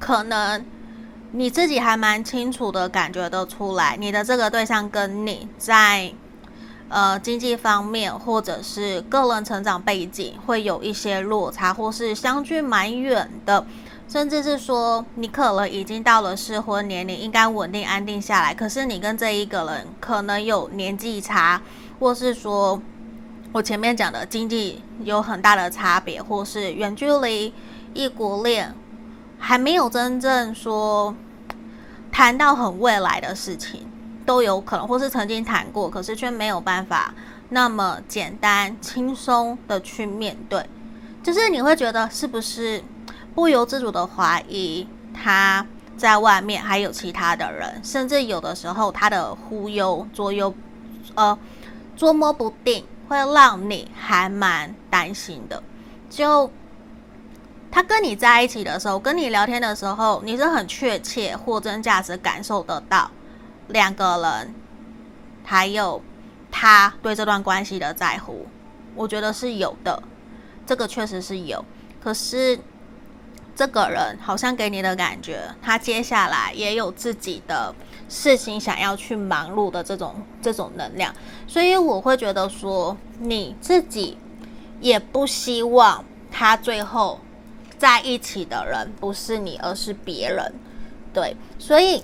[0.00, 0.66] 可能
[1.30, 6.12] 你自己还蛮清楚的感觉得出来，你的这个对象跟你在
[6.88, 13.66] 呃经济方面或者是个人成长背景会有一些落差，或是相距蛮远的，
[14.08, 21.60] 甚至是说你可能已经到了适婚年龄，应该稳定安定下来，可是你跟这一个人可能有年纪差。
[22.00, 22.80] 或是说，
[23.50, 27.52] 我前面讲的经济有很大的差别，或是远距离、
[27.92, 28.72] 异国恋，
[29.36, 31.12] 还没有真正说
[32.12, 33.84] 谈到很未来的事情，
[34.28, 37.14] 都有可能，或是曾经谈过，可是却没有办法
[37.48, 40.62] 那么简单轻松的去面对，
[41.22, 42.84] 就是你会觉得是不是
[43.34, 45.66] 不由自主的怀疑他
[45.96, 50.54] 在外面还有其他的人，甚至有的时候他的忽悠左右，
[51.14, 51.38] 呃。
[51.96, 55.60] 捉摸不定，会让你还蛮担心的。
[56.08, 56.48] 就
[57.72, 63.10] 他跟你在一起的时候，跟你聊天的时候，你是很确切、货真价实感受得到
[63.68, 64.54] 两个人
[65.44, 66.02] 还有
[66.50, 68.46] 他对这段关系的在乎。
[68.94, 70.02] 我觉得是有的，
[70.66, 71.64] 这个确实是有。
[72.02, 72.58] 可是
[73.54, 77.74] 这个人好像给你的感觉，他接下来也有自己的。
[78.10, 81.14] 事情想要去忙碌的这种这种能量，
[81.46, 84.16] 所以我会觉得说，你自己
[84.80, 87.20] 也不希望他最后
[87.76, 90.54] 在一起的人不是你，而是别人，
[91.12, 92.02] 对，所以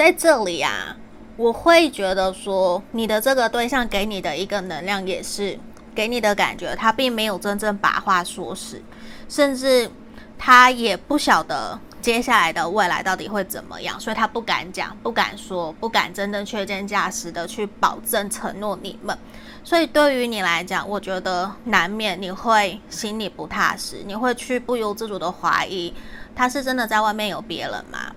[0.00, 0.96] 在这里啊，
[1.36, 5.58] 我会觉得说，你的这个对象给你的一个能量，也是
[5.94, 8.80] 给你的感觉，他并没有真正把话说死，
[9.28, 9.90] 甚至
[10.38, 11.78] 他也不晓得。
[12.00, 14.00] 接下来的未来到底会怎么样？
[14.00, 19.14] 所以他不敢讲，不敢说，不敢真正确真价实的去保证承诺你们。
[19.62, 25.92] 所以对于你来讲，我觉得难免你会心里不踏实，你会去不由自主的怀疑，
[26.34, 28.10] 他是真的在外面有别人吗？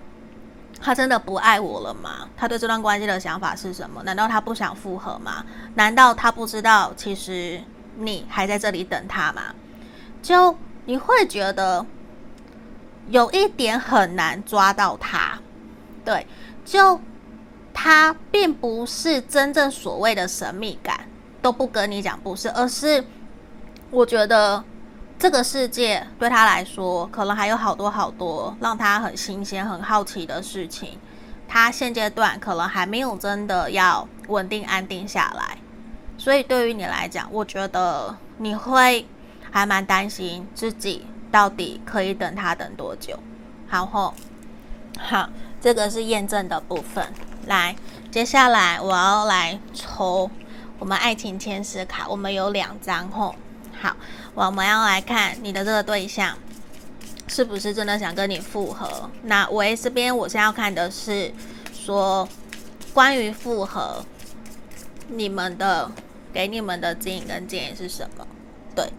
[0.80, 2.28] 他真的不爱我了吗？
[2.36, 4.02] 他对这段关系的想法是什么？
[4.02, 5.44] 难道他不想复合吗？
[5.74, 7.62] 难道他不知道其实
[7.96, 9.42] 你还在这里等他吗？
[10.22, 10.56] 就
[10.86, 11.84] 你会觉得。
[13.10, 15.38] 有一点很难抓到他，
[16.06, 16.26] 对，
[16.64, 16.98] 就
[17.74, 21.00] 他并不是真正所谓的神秘感，
[21.42, 23.04] 都不跟你讲不是，而是
[23.90, 24.64] 我觉得
[25.24, 30.98] 这个世界对他来说，可能还有好多好多让他很新鲜、很好奇的事情，
[31.48, 35.56] 他现阶段可能还没有真的要稳定安定下来，
[36.18, 39.06] 所以对于你来讲，我觉得你会
[39.50, 41.06] 还蛮担心自己。
[41.32, 43.18] 到底可以等他等多久？
[43.66, 44.12] 好吼，
[44.98, 47.10] 好，这个是验证的部分。
[47.46, 47.74] 来，
[48.10, 50.30] 接下来我要来抽
[50.78, 53.34] 我们爱情天使卡，我们有两张吼。
[53.80, 53.96] 好，
[54.34, 56.36] 我们要来看你的这个对象
[57.28, 59.08] 是不是真的想跟你复合。
[59.22, 61.32] 那我这边我先要看的是
[61.72, 62.28] 说
[62.92, 64.04] 关于复合，
[65.08, 65.90] 你们的
[66.32, 68.26] 给你们的指引跟建议是什么？
[68.74, 68.92] 对。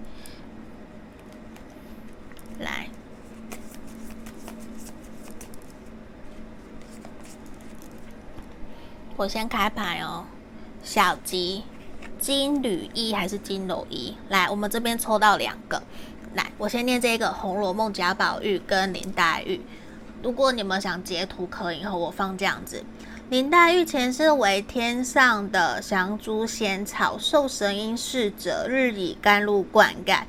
[2.59, 2.87] 来，
[9.17, 10.25] 我先开牌哦。
[10.81, 11.63] 小吉、
[12.25, 14.11] 金缕衣还是金楼一？
[14.29, 15.79] 来，我们这边抽到两个。
[16.33, 19.61] 来，我先念这个《红楼梦》贾宝玉跟林黛玉。
[20.23, 22.83] 如果你们想截图，可以和我放这样子。
[23.29, 30.21] 林黛玉前世为天上的降珠仙草，受神瑛侍者，日以甘露灌溉。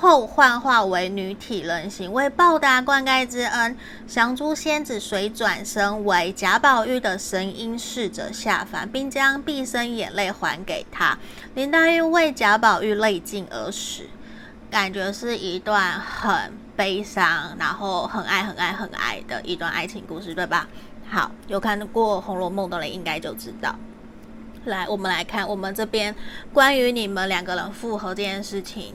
[0.00, 3.76] 后幻化为女体人形，为报答灌溉之恩，
[4.06, 11.18] 降珠仙子水转身为贾宝玉的神瑛侍者下凡，并将毕生眼泪还给他。
[11.54, 14.04] 林黛玉为贾宝玉泪尽而死，
[14.70, 20.68] 感觉是一段很悲伤，然后很爱、很爱、很爱的一段爱情故事，对吧？
[21.10, 23.74] 好，有看过《红楼梦》的人应该就知道。
[24.64, 26.14] 来，我们来看我们这边
[26.52, 28.94] 关于你们两个人复合这件事情，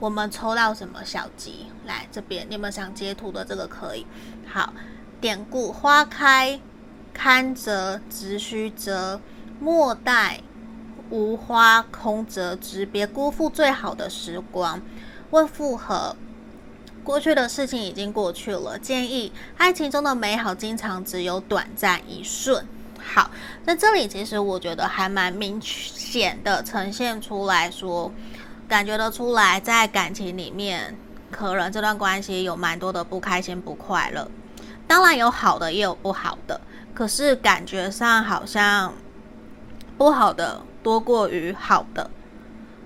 [0.00, 1.66] 我们抽到什么小吉？
[1.86, 4.06] 来这边，你们想截图的这个可以。
[4.50, 4.72] 好，
[5.20, 6.58] 典故：花开
[7.12, 9.20] 堪折直须折，
[9.60, 10.40] 莫待
[11.10, 14.80] 无花空折枝，别辜负最好的时光。
[15.32, 16.16] 问复合，
[17.04, 18.78] 过去的事情已经过去了。
[18.78, 22.66] 建议爱情中的美好，经常只有短暂一瞬。
[22.98, 23.30] 好，
[23.66, 28.12] 在这里其实我觉得还蛮明显的呈现出来说，
[28.70, 30.96] 感觉得出来，在感情里面，
[31.28, 34.30] 可能这段关系有蛮多的不开心、不快乐。
[34.86, 36.60] 当然有好的，也有不好的，
[36.94, 38.94] 可是感觉上好像
[39.98, 42.08] 不好的多过于好的。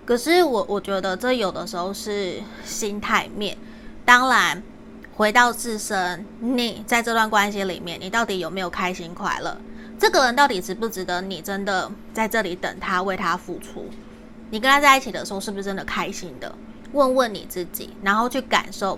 [0.06, 3.58] 可是我我觉得这有的时候是心态面。
[4.06, 4.62] 当然，
[5.14, 9.54] 回到自身，你在这段关系里面，你到底有没有开心快乐？
[9.98, 13.90] 这个人到底值不值得你真的在这里等他，为他付出？
[14.54, 16.54] 你跟他在一起的时候是不是真的开心的？
[16.92, 18.96] 问问你自己，然后去感受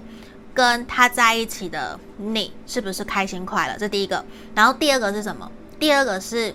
[0.52, 3.74] 跟他在一起的你是不是开心快乐？
[3.78, 4.22] 这第一个。
[4.54, 5.50] 然后第二个是什么？
[5.78, 6.54] 第二个是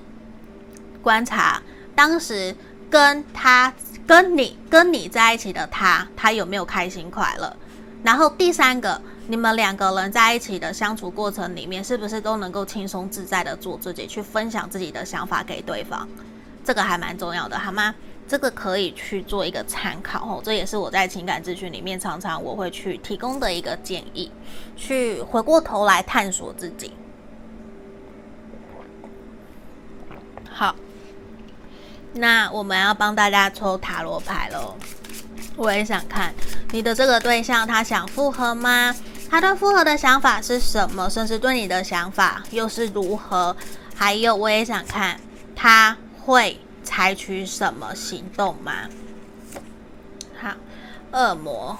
[1.01, 1.59] 观察
[1.95, 2.55] 当时
[2.91, 3.73] 跟他、
[4.05, 7.57] 跟你、跟你在一起的他，他有没有开心快乐？
[8.03, 9.01] 然后第三个。
[9.27, 16.05] 你们两个人在一起的相处过程里面，是不是都能够轻松自在的做自己，去分享自己的想法给对方？
[16.63, 17.95] 这个还蛮重要的，好吗？
[18.31, 20.41] 这个可以去做一个参考哦。
[20.41, 24.31] 这也是我在情感咨询里面常常我会去提供的一个建议，
[24.77, 26.93] 去回过头来探索自己。
[30.49, 30.73] 好，
[32.13, 34.77] 那我们要帮大家抽塔罗牌喽。
[35.57, 36.33] 我也想看
[36.71, 38.95] 你的这个对象，他想复合吗？
[39.29, 41.09] 他对复合的想法是什么？
[41.09, 43.53] 甚至对你的想法又是如何？
[43.93, 45.19] 还有，我也想看
[45.53, 48.89] 他会采取什么行动吗？
[50.39, 50.55] 好，
[51.11, 51.77] 恶魔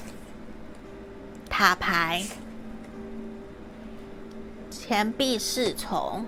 [1.50, 2.24] 塔牌，
[4.70, 6.26] 钱币侍从，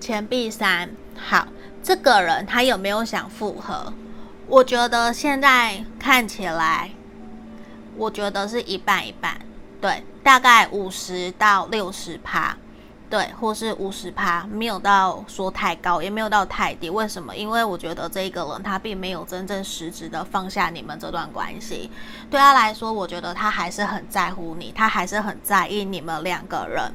[0.00, 0.90] 钱币三。
[1.16, 1.48] 好，
[1.82, 3.92] 这个人他有没有想复合？
[4.46, 6.90] 我觉得现在看起来。
[7.96, 9.38] 我觉得是一半一半，
[9.78, 12.56] 对，大概五十到六十趴，
[13.10, 16.88] 对，或是五十趴，没有到说太高，也没有到太低。
[16.88, 17.36] 为什么？
[17.36, 21.90] 因为我觉得这一个人他并没有真正实质的放下你们这段关系。
[22.30, 26.92] 对他来说，我觉得他还是很在乎你，他还是很在意你们两个人。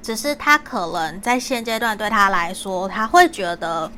[0.00, 3.90] 只是他可能在现阶段对他来说，他会觉得。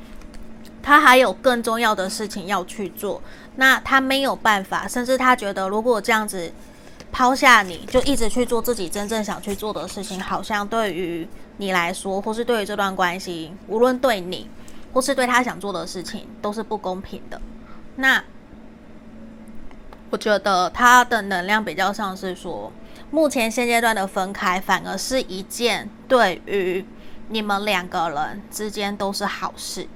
[0.83, 3.21] 他还有更重要的事情要去做，
[3.57, 6.51] 那他没有办法，甚至他觉得如果这样子
[7.13, 11.29] 抛下你，就一直去做自己真正想去做的事情，好像对于
[11.61, 14.49] 你来说，或是对于这段关系，无论对你
[14.95, 17.39] 或是对他想做的事情，都是不公平的。
[17.97, 18.25] 那
[20.09, 22.73] 我觉得他的能量比较像是说，
[23.11, 26.83] 目前现阶段的分开，反而是一件对于
[27.29, 29.87] 你们两个人之间都是好事。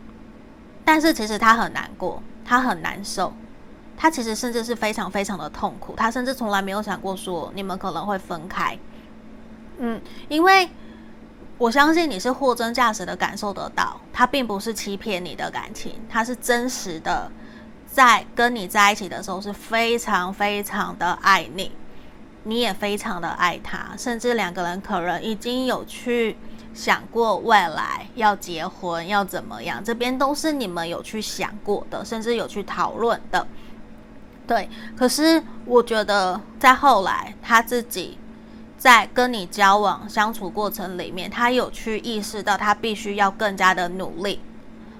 [0.84, 3.32] 但是其实他很难过，他很难受，
[3.96, 8.78] 他其实甚至是非常非常的痛苦，他甚至从来没有想过说你们可能会分开。
[9.78, 10.68] 嗯，因为
[11.58, 17.30] 我相信你是货真价实的感受得到，他并不是欺骗你的感情，他是真实的，
[17.86, 21.72] 在跟你在一起的时候是非常非常的爱你，
[22.42, 26.36] 你也非常的爱他，甚至两个人可能已经有去。
[26.74, 33.46] 想过未来要结婚要怎么样，这边都是你们有去想过的，甚至有去讨论的。
[34.44, 38.18] 对，可是我觉得在后来他自己
[38.84, 44.38] 在跟你交往相处过程里面，他有去意识到他必须要更加的努力，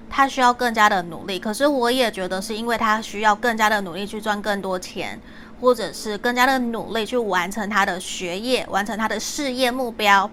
[0.09, 1.37] 他需要更加的努力。
[1.37, 5.21] 可是我也觉得是因为他需要更加的努力去赚更多钱，
[5.61, 10.27] 或者是更加的努力去完成他的学业，完成他的事业目标。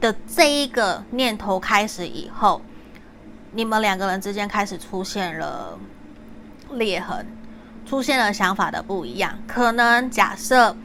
[0.00, 2.60] 的这一个念头开始以后，
[3.52, 5.78] 你们两个人之间开始出现了
[6.72, 7.24] 裂痕，
[7.88, 9.38] 出现了想法的不一样。
[9.46, 10.76] 可能假设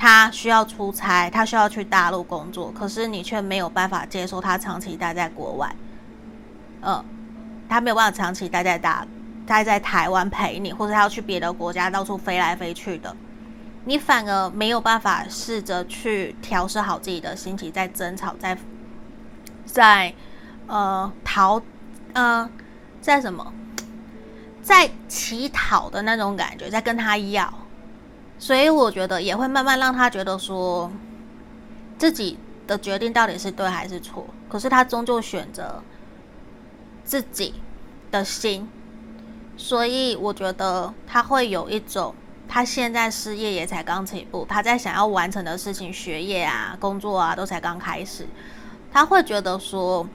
[0.00, 5.70] 他需要出差，他需要去大陆工作，可是你却没有办法接受他长期待在国外。
[6.80, 7.04] 嗯，
[7.68, 9.06] 他没有办法长期待在大，
[9.46, 13.14] 待在台湾陪你，或者他要去别的国家到处飞来飞去的，
[13.84, 18.56] 你反而没有办法试着去调试好自己的心情，在争吵，在
[19.66, 20.14] 在
[20.66, 21.60] 呃逃
[22.14, 22.48] 呃
[23.02, 23.52] 在什么，
[24.62, 27.52] 在乞讨的那种感觉，在跟他要，
[28.40, 30.90] 所以我觉得也会慢慢让他觉得说
[31.98, 35.82] 自己的决定到底是对还是错，可是他终究选择
[37.04, 37.54] 自己
[38.10, 38.66] 的心，
[39.58, 42.14] 所以我觉得他会有一种，
[42.48, 48.26] 他现在事业也才刚起步，他在想要完成的事情，学业啊、工作啊都才刚开始，
[48.90, 50.06] 他会觉得说，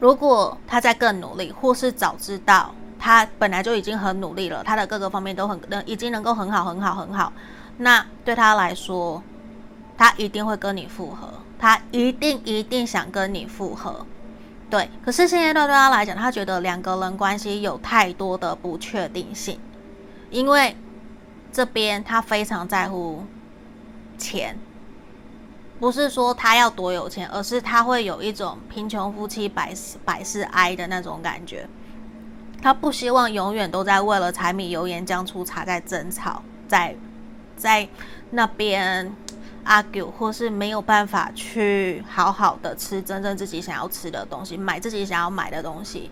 [0.00, 2.74] 如果他在更努力，或是早知道
[3.04, 7.30] 他本来就已经很努力了，他的各个方面都很能，已经能够很好、很好、很好，
[7.76, 9.22] 那对他来说，
[9.98, 11.28] 他一定会跟你复合，
[11.58, 14.06] 他一定一定想跟你复合。
[14.70, 19.60] 对，可是现阶段对他来讲，他觉得两个人关系有太多的不确定性，
[20.30, 20.74] 因为
[21.52, 23.26] 这边他非常在乎
[24.16, 24.56] 钱，
[25.78, 31.68] 不是说他要多有钱，而是他会有一种贫穷夫妻百事百事哀的那种感觉，
[32.64, 36.96] 他不希望永远都在为了柴米油盐酱醋茶在争吵，在
[37.56, 37.86] 在
[38.30, 39.14] 那边。
[39.66, 46.10] argue 或是没有办法去好好的吃真正自己想要吃的东西，买自己想要买的东西，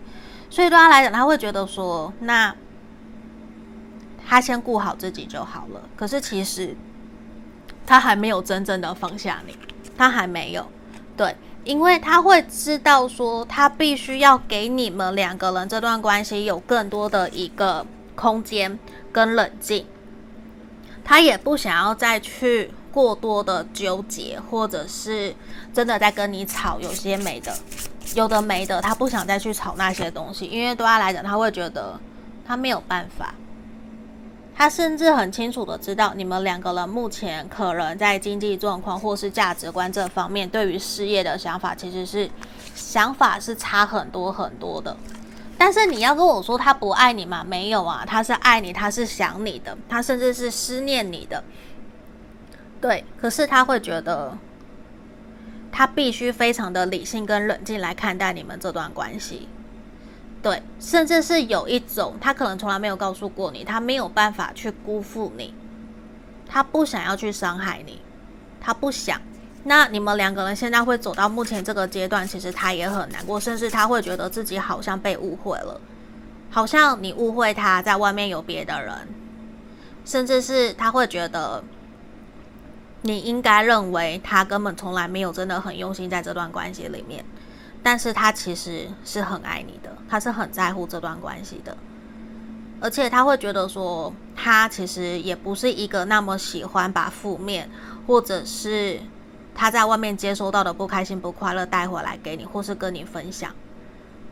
[0.49, 2.55] 所以对他来讲，他会觉得说，那
[4.25, 5.81] 他先顾好自己就好了。
[5.95, 6.75] 可是其实
[7.85, 9.55] 他还没有真正的放下你，
[9.95, 10.65] 他还没有，
[11.15, 17.85] 对，因为他会知道说，他必须要给你们两个人这段关系有更多的一个
[18.15, 18.77] 空间
[19.11, 19.85] 跟冷静，
[21.03, 22.71] 他也不想要再去。
[22.93, 25.33] 过多的纠结，或者是
[25.73, 27.51] 真的在跟你吵，有些没的，
[28.13, 31.99] 有的没的，他不想再去吵那些东西，因为对他来讲，他会觉得
[32.45, 33.33] 他没有办法。
[34.55, 42.29] 他甚至很清楚的知道，你们两个人目前可能在经济状况或是价值观这方面，对于事业的想法，其实是
[42.75, 44.95] 想法是差很多很多的。
[45.57, 47.43] 但是你要跟我说他不爱你吗？
[47.47, 51.43] 没有啊，他是爱你，他是想你的，他甚至是思念你的。
[52.81, 54.37] 对，可是他会觉得，
[55.71, 59.47] 他必须非常的理性跟冷静来看待你们这段关系。
[60.43, 65.53] 对，甚至是有一种，他可能从来没有告诉过你，他没有办法去辜负你，
[66.45, 67.99] 他不想要去伤害你，
[68.61, 69.19] 他不想。
[69.63, 75.79] 那你们两个人现在会走到目前这个阶段，其实他也很难过，甚至他会觉得自己好像被误会了，
[76.51, 78.93] 好像你误会他在外面有别的人，
[80.03, 81.63] 甚至是他会觉得。
[83.05, 87.21] 你应该认为他根本从来没有真的很用心在这段关系里面，
[87.83, 91.77] 但是他其实是很爱你的，他是很在乎这段关系的，
[92.79, 97.69] 而且他会觉得说，他其实也不是一个那么喜欢把负面
[98.07, 98.99] 或者是
[99.53, 103.51] 他在外面接收到的不开心、不快乐带回来给你，或是跟你分享，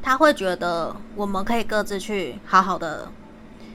[0.02, 3.12] 他会觉得我们可以各自去好好的。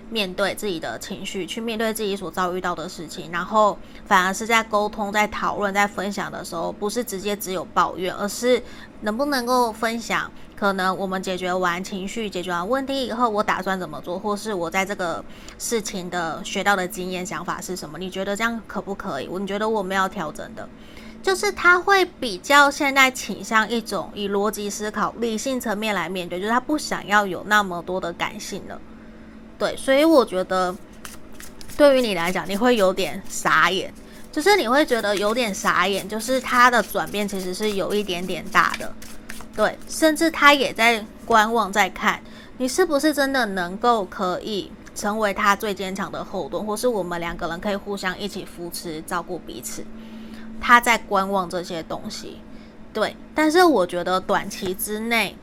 [0.09, 8.62] 面对自己的情绪，去面对自己所遭遇到的事情，然后反而是在沟通、在讨论、在分享的时候，不是直接只有抱怨，而是
[9.01, 15.24] 能不能够分享，可能我们解决完情绪、解决完问题以后，我打算怎么做，或是我在这个
[15.59, 17.99] 事情的学到的经验、想法是什么？
[17.99, 19.28] 你觉得这样可不可以？
[19.28, 20.68] 我你觉得我们要调整的，
[21.22, 28.80] 就是他会比较现在倾向一种以逻辑思考、理性层面来面对，就是他不想要有那么多的感性了。
[29.59, 30.74] 对，所以我觉得，
[31.76, 33.92] 对于你来讲，你会有点傻眼，
[34.37, 38.93] 就是你会觉得有点傻眼，就是他的转变其实是有一点点大的，
[39.55, 42.20] 对，甚至他也在观望，在看
[42.59, 49.82] 你是不是真的能够可以成为他最坚强的后盾，或是我们两个人可以互相一起扶持、照顾彼此。
[50.61, 52.39] 他在观望这些东西，
[52.93, 55.34] 对，但是我觉得短期之内。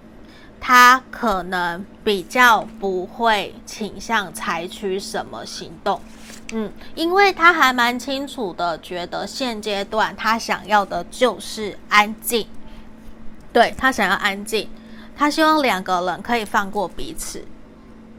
[0.66, 6.00] 他可能比较不会倾向采取什么行动，
[6.52, 12.48] 嗯，因为他还蛮清楚的，觉得现阶段他想要的就是安静，
[13.52, 14.70] 对，他想要安静，
[15.16, 17.44] 他希望两个人可以放过彼此，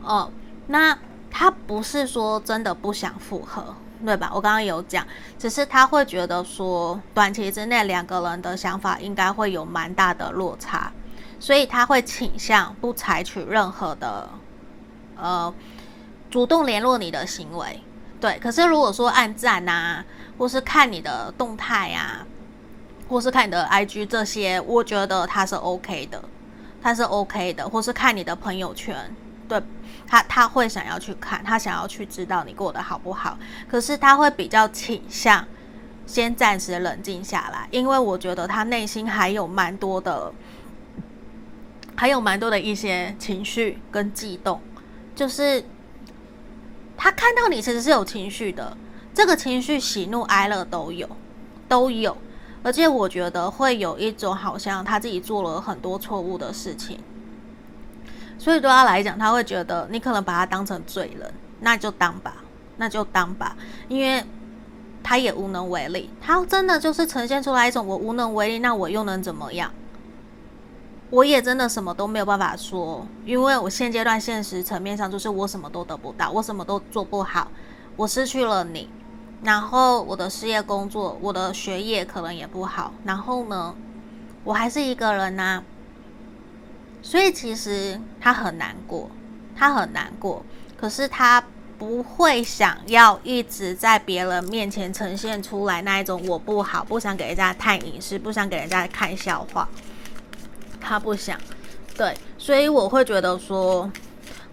[0.02, 0.30] 哦，
[0.66, 0.98] 那
[1.30, 4.30] 他不是说真的不想复合，对吧？
[4.34, 5.06] 我刚刚有讲，
[5.38, 10.92] 只是他会觉得说，短期之内两个人的想法应该会有蛮大的落差。
[11.40, 14.30] 所以他会倾向不采取任何的，
[15.16, 15.52] 呃，
[16.30, 17.82] 主动联络你的行为，
[18.24, 18.38] 对。
[18.38, 20.02] 可是如果说按赞啊，
[20.38, 22.26] 或是看你的动态啊，
[23.06, 26.24] 或是看你的 IG 这些，我觉得他是 OK 的，
[26.80, 27.68] 他是 OK 的。
[27.68, 28.96] 或是看你的朋友圈，
[29.46, 29.62] 对，
[30.06, 33.38] 他他会想要去看，他想要去知道你过得好不好。
[33.68, 35.46] 可是他会比较倾向
[36.06, 40.32] 先暂时冷静下来，因为我觉得他内心还有蛮多的，
[41.94, 44.62] 还有蛮多的一些情绪跟悸动，
[45.14, 45.62] 就是
[46.96, 48.76] 他看到你其实是有情绪的，
[49.12, 51.08] 这个情绪喜怒哀乐都有，
[51.68, 52.16] 都有。
[52.62, 56.98] 而且我觉得会有一种好像他自己做了很多错误的事情，
[58.38, 61.30] 所以对他来讲，他会觉得你可能把他当成罪人，
[61.60, 62.36] 那就当吧，
[62.78, 63.54] 那就当吧，
[63.88, 64.24] 因为
[65.02, 66.08] 他也无能为力。
[66.22, 69.70] 他真的就是呈现出来一种我无能为力，那我又能怎么样？
[71.14, 77.46] 我也真的什么都没有办法说，因为我现阶段现实层面上就是我什么都得不到，我什么都做不好，
[77.94, 78.90] 我失去了你。
[79.44, 82.92] 然后我的事业工作，我的学业可能也不好。
[83.04, 83.76] 然后呢，
[84.42, 85.62] 我还是一个人呐、
[87.00, 89.08] 所以其实他很难过，
[89.54, 90.44] 他很难过。
[90.76, 91.40] 可是他
[91.78, 99.68] 不会想要一直在别人面前呈现出来那一种我不好，不想给人家看隐私，不想给人家看笑话。
[100.84, 101.40] 他不想，
[101.96, 103.90] 对，所以我会觉得说，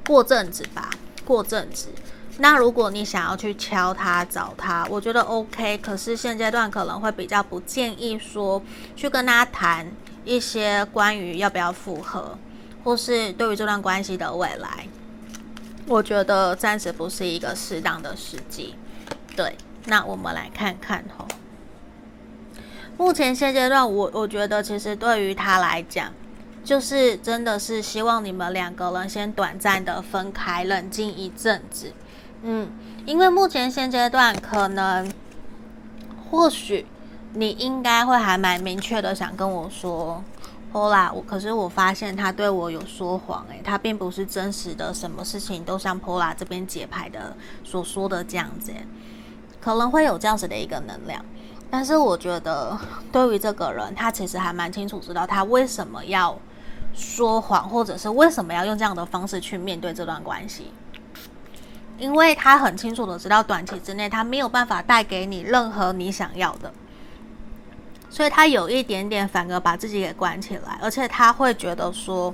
[0.08, 0.90] 过阵子吧，
[1.26, 1.90] 过阵子。
[2.38, 5.78] 那如果你想要去敲他找他，我觉得 OK。
[5.80, 8.62] 可是现阶段可能会比较不建议说
[8.96, 9.92] 去跟他谈
[10.24, 12.38] 一些关于要不要复合，
[12.84, 14.88] 或是对于这段关系的未来，
[15.86, 18.74] 我觉得暂时不是一个适当的时机。
[19.36, 19.56] 对，
[19.86, 21.28] 那我们来看看吼。
[22.98, 26.12] 目前现阶段，我我觉得其实对于他来讲，
[26.64, 31.92] 就是真的是希望你们两个人先短暂的分开，冷静一阵子。
[32.44, 32.70] 嗯，
[33.06, 35.12] 因为目前现阶段可能，
[36.30, 36.86] 或许
[37.34, 40.24] 你应该会还蛮明确的想跟我说
[40.72, 48.72] ，Pola，我可是我发现他对我有说谎，诶，他并不是真实的，什么事情都像 Pola 这边解牌的所说的这样子，
[49.60, 51.24] 可能会有这样子的一个能量，
[51.70, 52.78] 但是我觉得
[53.12, 56.38] 对于这个人，他其实还蛮清楚知道他为什么要
[56.94, 60.72] 说谎，或者是为什么要用这样的方式去面对这段关系。
[61.98, 66.74] 因为他很清楚的知道，短期之内他没有办法带给你任何你想要的，
[68.10, 72.34] 所以他有一点点反而把自己给关起来，而且他会觉得说，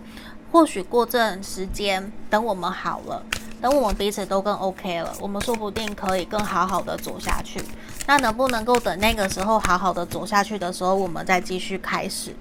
[0.53, 3.21] 或许过阵时间，等我们好了，
[3.61, 7.61] 等我们彼此都更 OK 了，我们说不定可以更好好的走下去。
[8.05, 12.33] 那能不能够等那个时候好好的走下去的时候，我们再继续开始？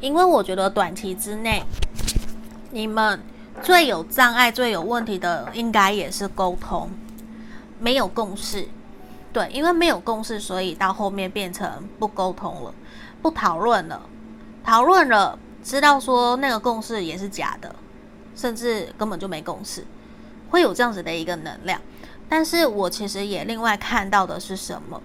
[0.00, 1.62] 因为我觉得短期之内，
[2.70, 3.20] 你们。
[3.62, 6.90] 最有障碍、最有问题的，应该也是沟通，
[7.80, 8.68] 没有共识。
[9.32, 11.66] 对，因为没有共识，所以到后面变成
[11.98, 12.74] 不沟通了，
[13.22, 14.02] 不讨论了。
[14.62, 17.74] 讨论了，知道说那个共识也是假的，
[18.34, 19.86] 甚至根本就没共识，
[20.50, 21.80] 会有这样子的一个能量。
[22.28, 25.00] 但是我其实也另外看到的是什么？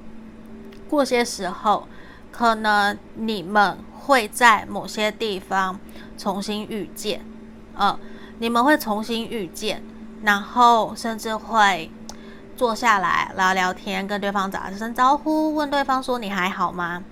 [0.89, 1.87] 过些时候，
[2.33, 5.80] 可能你们会在某些地方
[6.18, 7.26] 重新遇见，
[7.80, 7.97] 嗯。
[8.39, 9.84] 你们会重新遇见，
[10.24, 11.91] 然后甚至会
[12.58, 17.04] 坐下来聊聊天，跟对方打声招呼，问对方说你还好吗？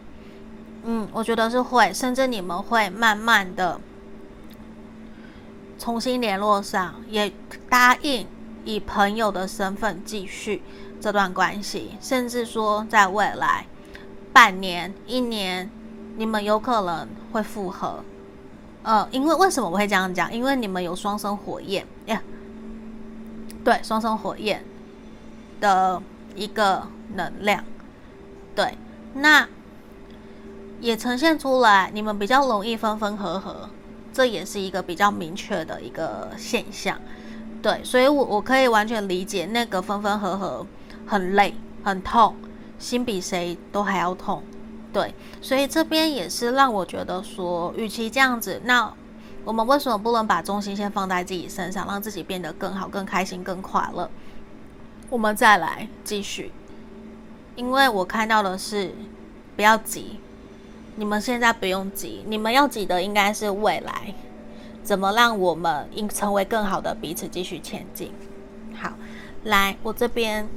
[0.83, 3.79] 嗯，我觉得是会，甚至你们会慢慢的
[5.77, 7.31] 重新联络上，也
[7.69, 8.25] 答应
[8.65, 10.63] 以朋友的身份继续
[10.99, 13.67] 这段关系，甚至说在未来
[14.33, 15.69] 半年、一年，
[16.19, 18.03] 你们有可能会复合。
[18.83, 20.31] 呃，因为为什么我会这样讲？
[20.33, 22.21] 因为你们有双生火焰呀
[23.63, 24.61] 对，双生火焰
[25.61, 26.01] 的
[26.35, 26.83] 一个
[27.15, 27.63] 能量，
[28.53, 28.77] 对，
[29.13, 29.47] 那
[30.81, 33.69] 也呈现出来，你们比较容易分分合合，
[34.11, 36.99] 这也是一个比较明确的一个现象，
[37.61, 40.67] 对，所以我我可以完全理解那个分分合合
[41.05, 42.35] 很累很痛，
[42.77, 44.43] 心比谁都还要痛。
[44.91, 48.91] 对，所以这边也是让我觉得说，与其这样子，那
[49.45, 54.09] 我们为什么不能把重心先放在自己身上，让自己变得更好、更开心、更快乐？
[55.09, 56.51] 我们再来继续，
[57.55, 58.95] 因为我看到的是，
[59.55, 60.19] 不要急，
[60.95, 64.15] 你们现在不用急，你们要急的应该是未来，
[64.83, 68.11] 怎么让我们应成为更好的彼此，继续前进。
[68.75, 68.93] 好，
[69.43, 70.47] 来，我这边。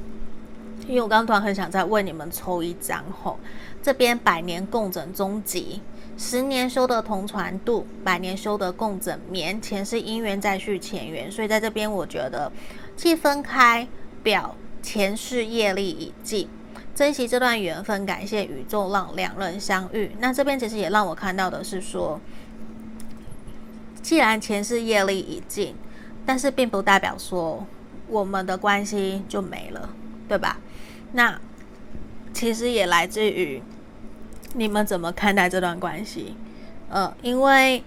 [0.89, 3.39] 因为我刚刚突然很想再为你们抽一张吼，
[3.83, 5.81] 这边百年共枕终极，
[6.17, 12.53] 十年修得同船渡，百年修得共枕眠，前世因缘再续前缘，所以在这边我觉得
[12.97, 13.89] 既分开
[14.23, 16.49] 表前世业力已尽，
[16.95, 20.13] 珍惜这段缘分，感谢宇宙让两人相遇。
[20.21, 22.21] 那这边其实也让我看到的是说，
[24.01, 25.75] 既然前世业力已尽，
[26.25, 27.67] 但是并不代表说
[28.07, 29.91] 我们的关系就没了，
[30.29, 30.59] 对吧？
[31.13, 31.41] 那
[32.33, 33.63] 其实也来自于
[34.55, 36.37] 你们怎么看待这段关系。
[36.89, 37.83] 呃，因为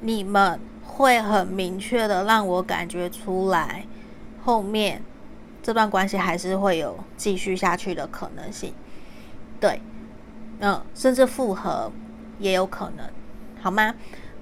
[0.00, 3.84] 你们会很明确的让我感觉出来，
[4.42, 5.02] 后面
[5.62, 8.72] 这段关系还是会有继续下去的可能性。
[9.60, 9.80] 对，
[10.60, 11.92] 嗯、甚至复合
[12.38, 13.06] 也有可能，
[13.60, 13.94] 好吗？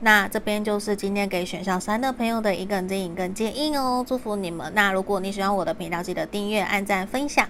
[0.02, 4.72] 那这边就是今天给选项三的朋友的一个指引跟建议哦，祝福你们。
[4.74, 7.46] 那如果你喜欢我的频道，记得订阅、按赞、分享，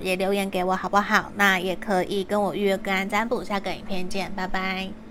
[0.00, 1.32] 也留言给我好不好？
[1.36, 5.05] 那也可以跟我预约个案占卜，下个影片见，拜拜。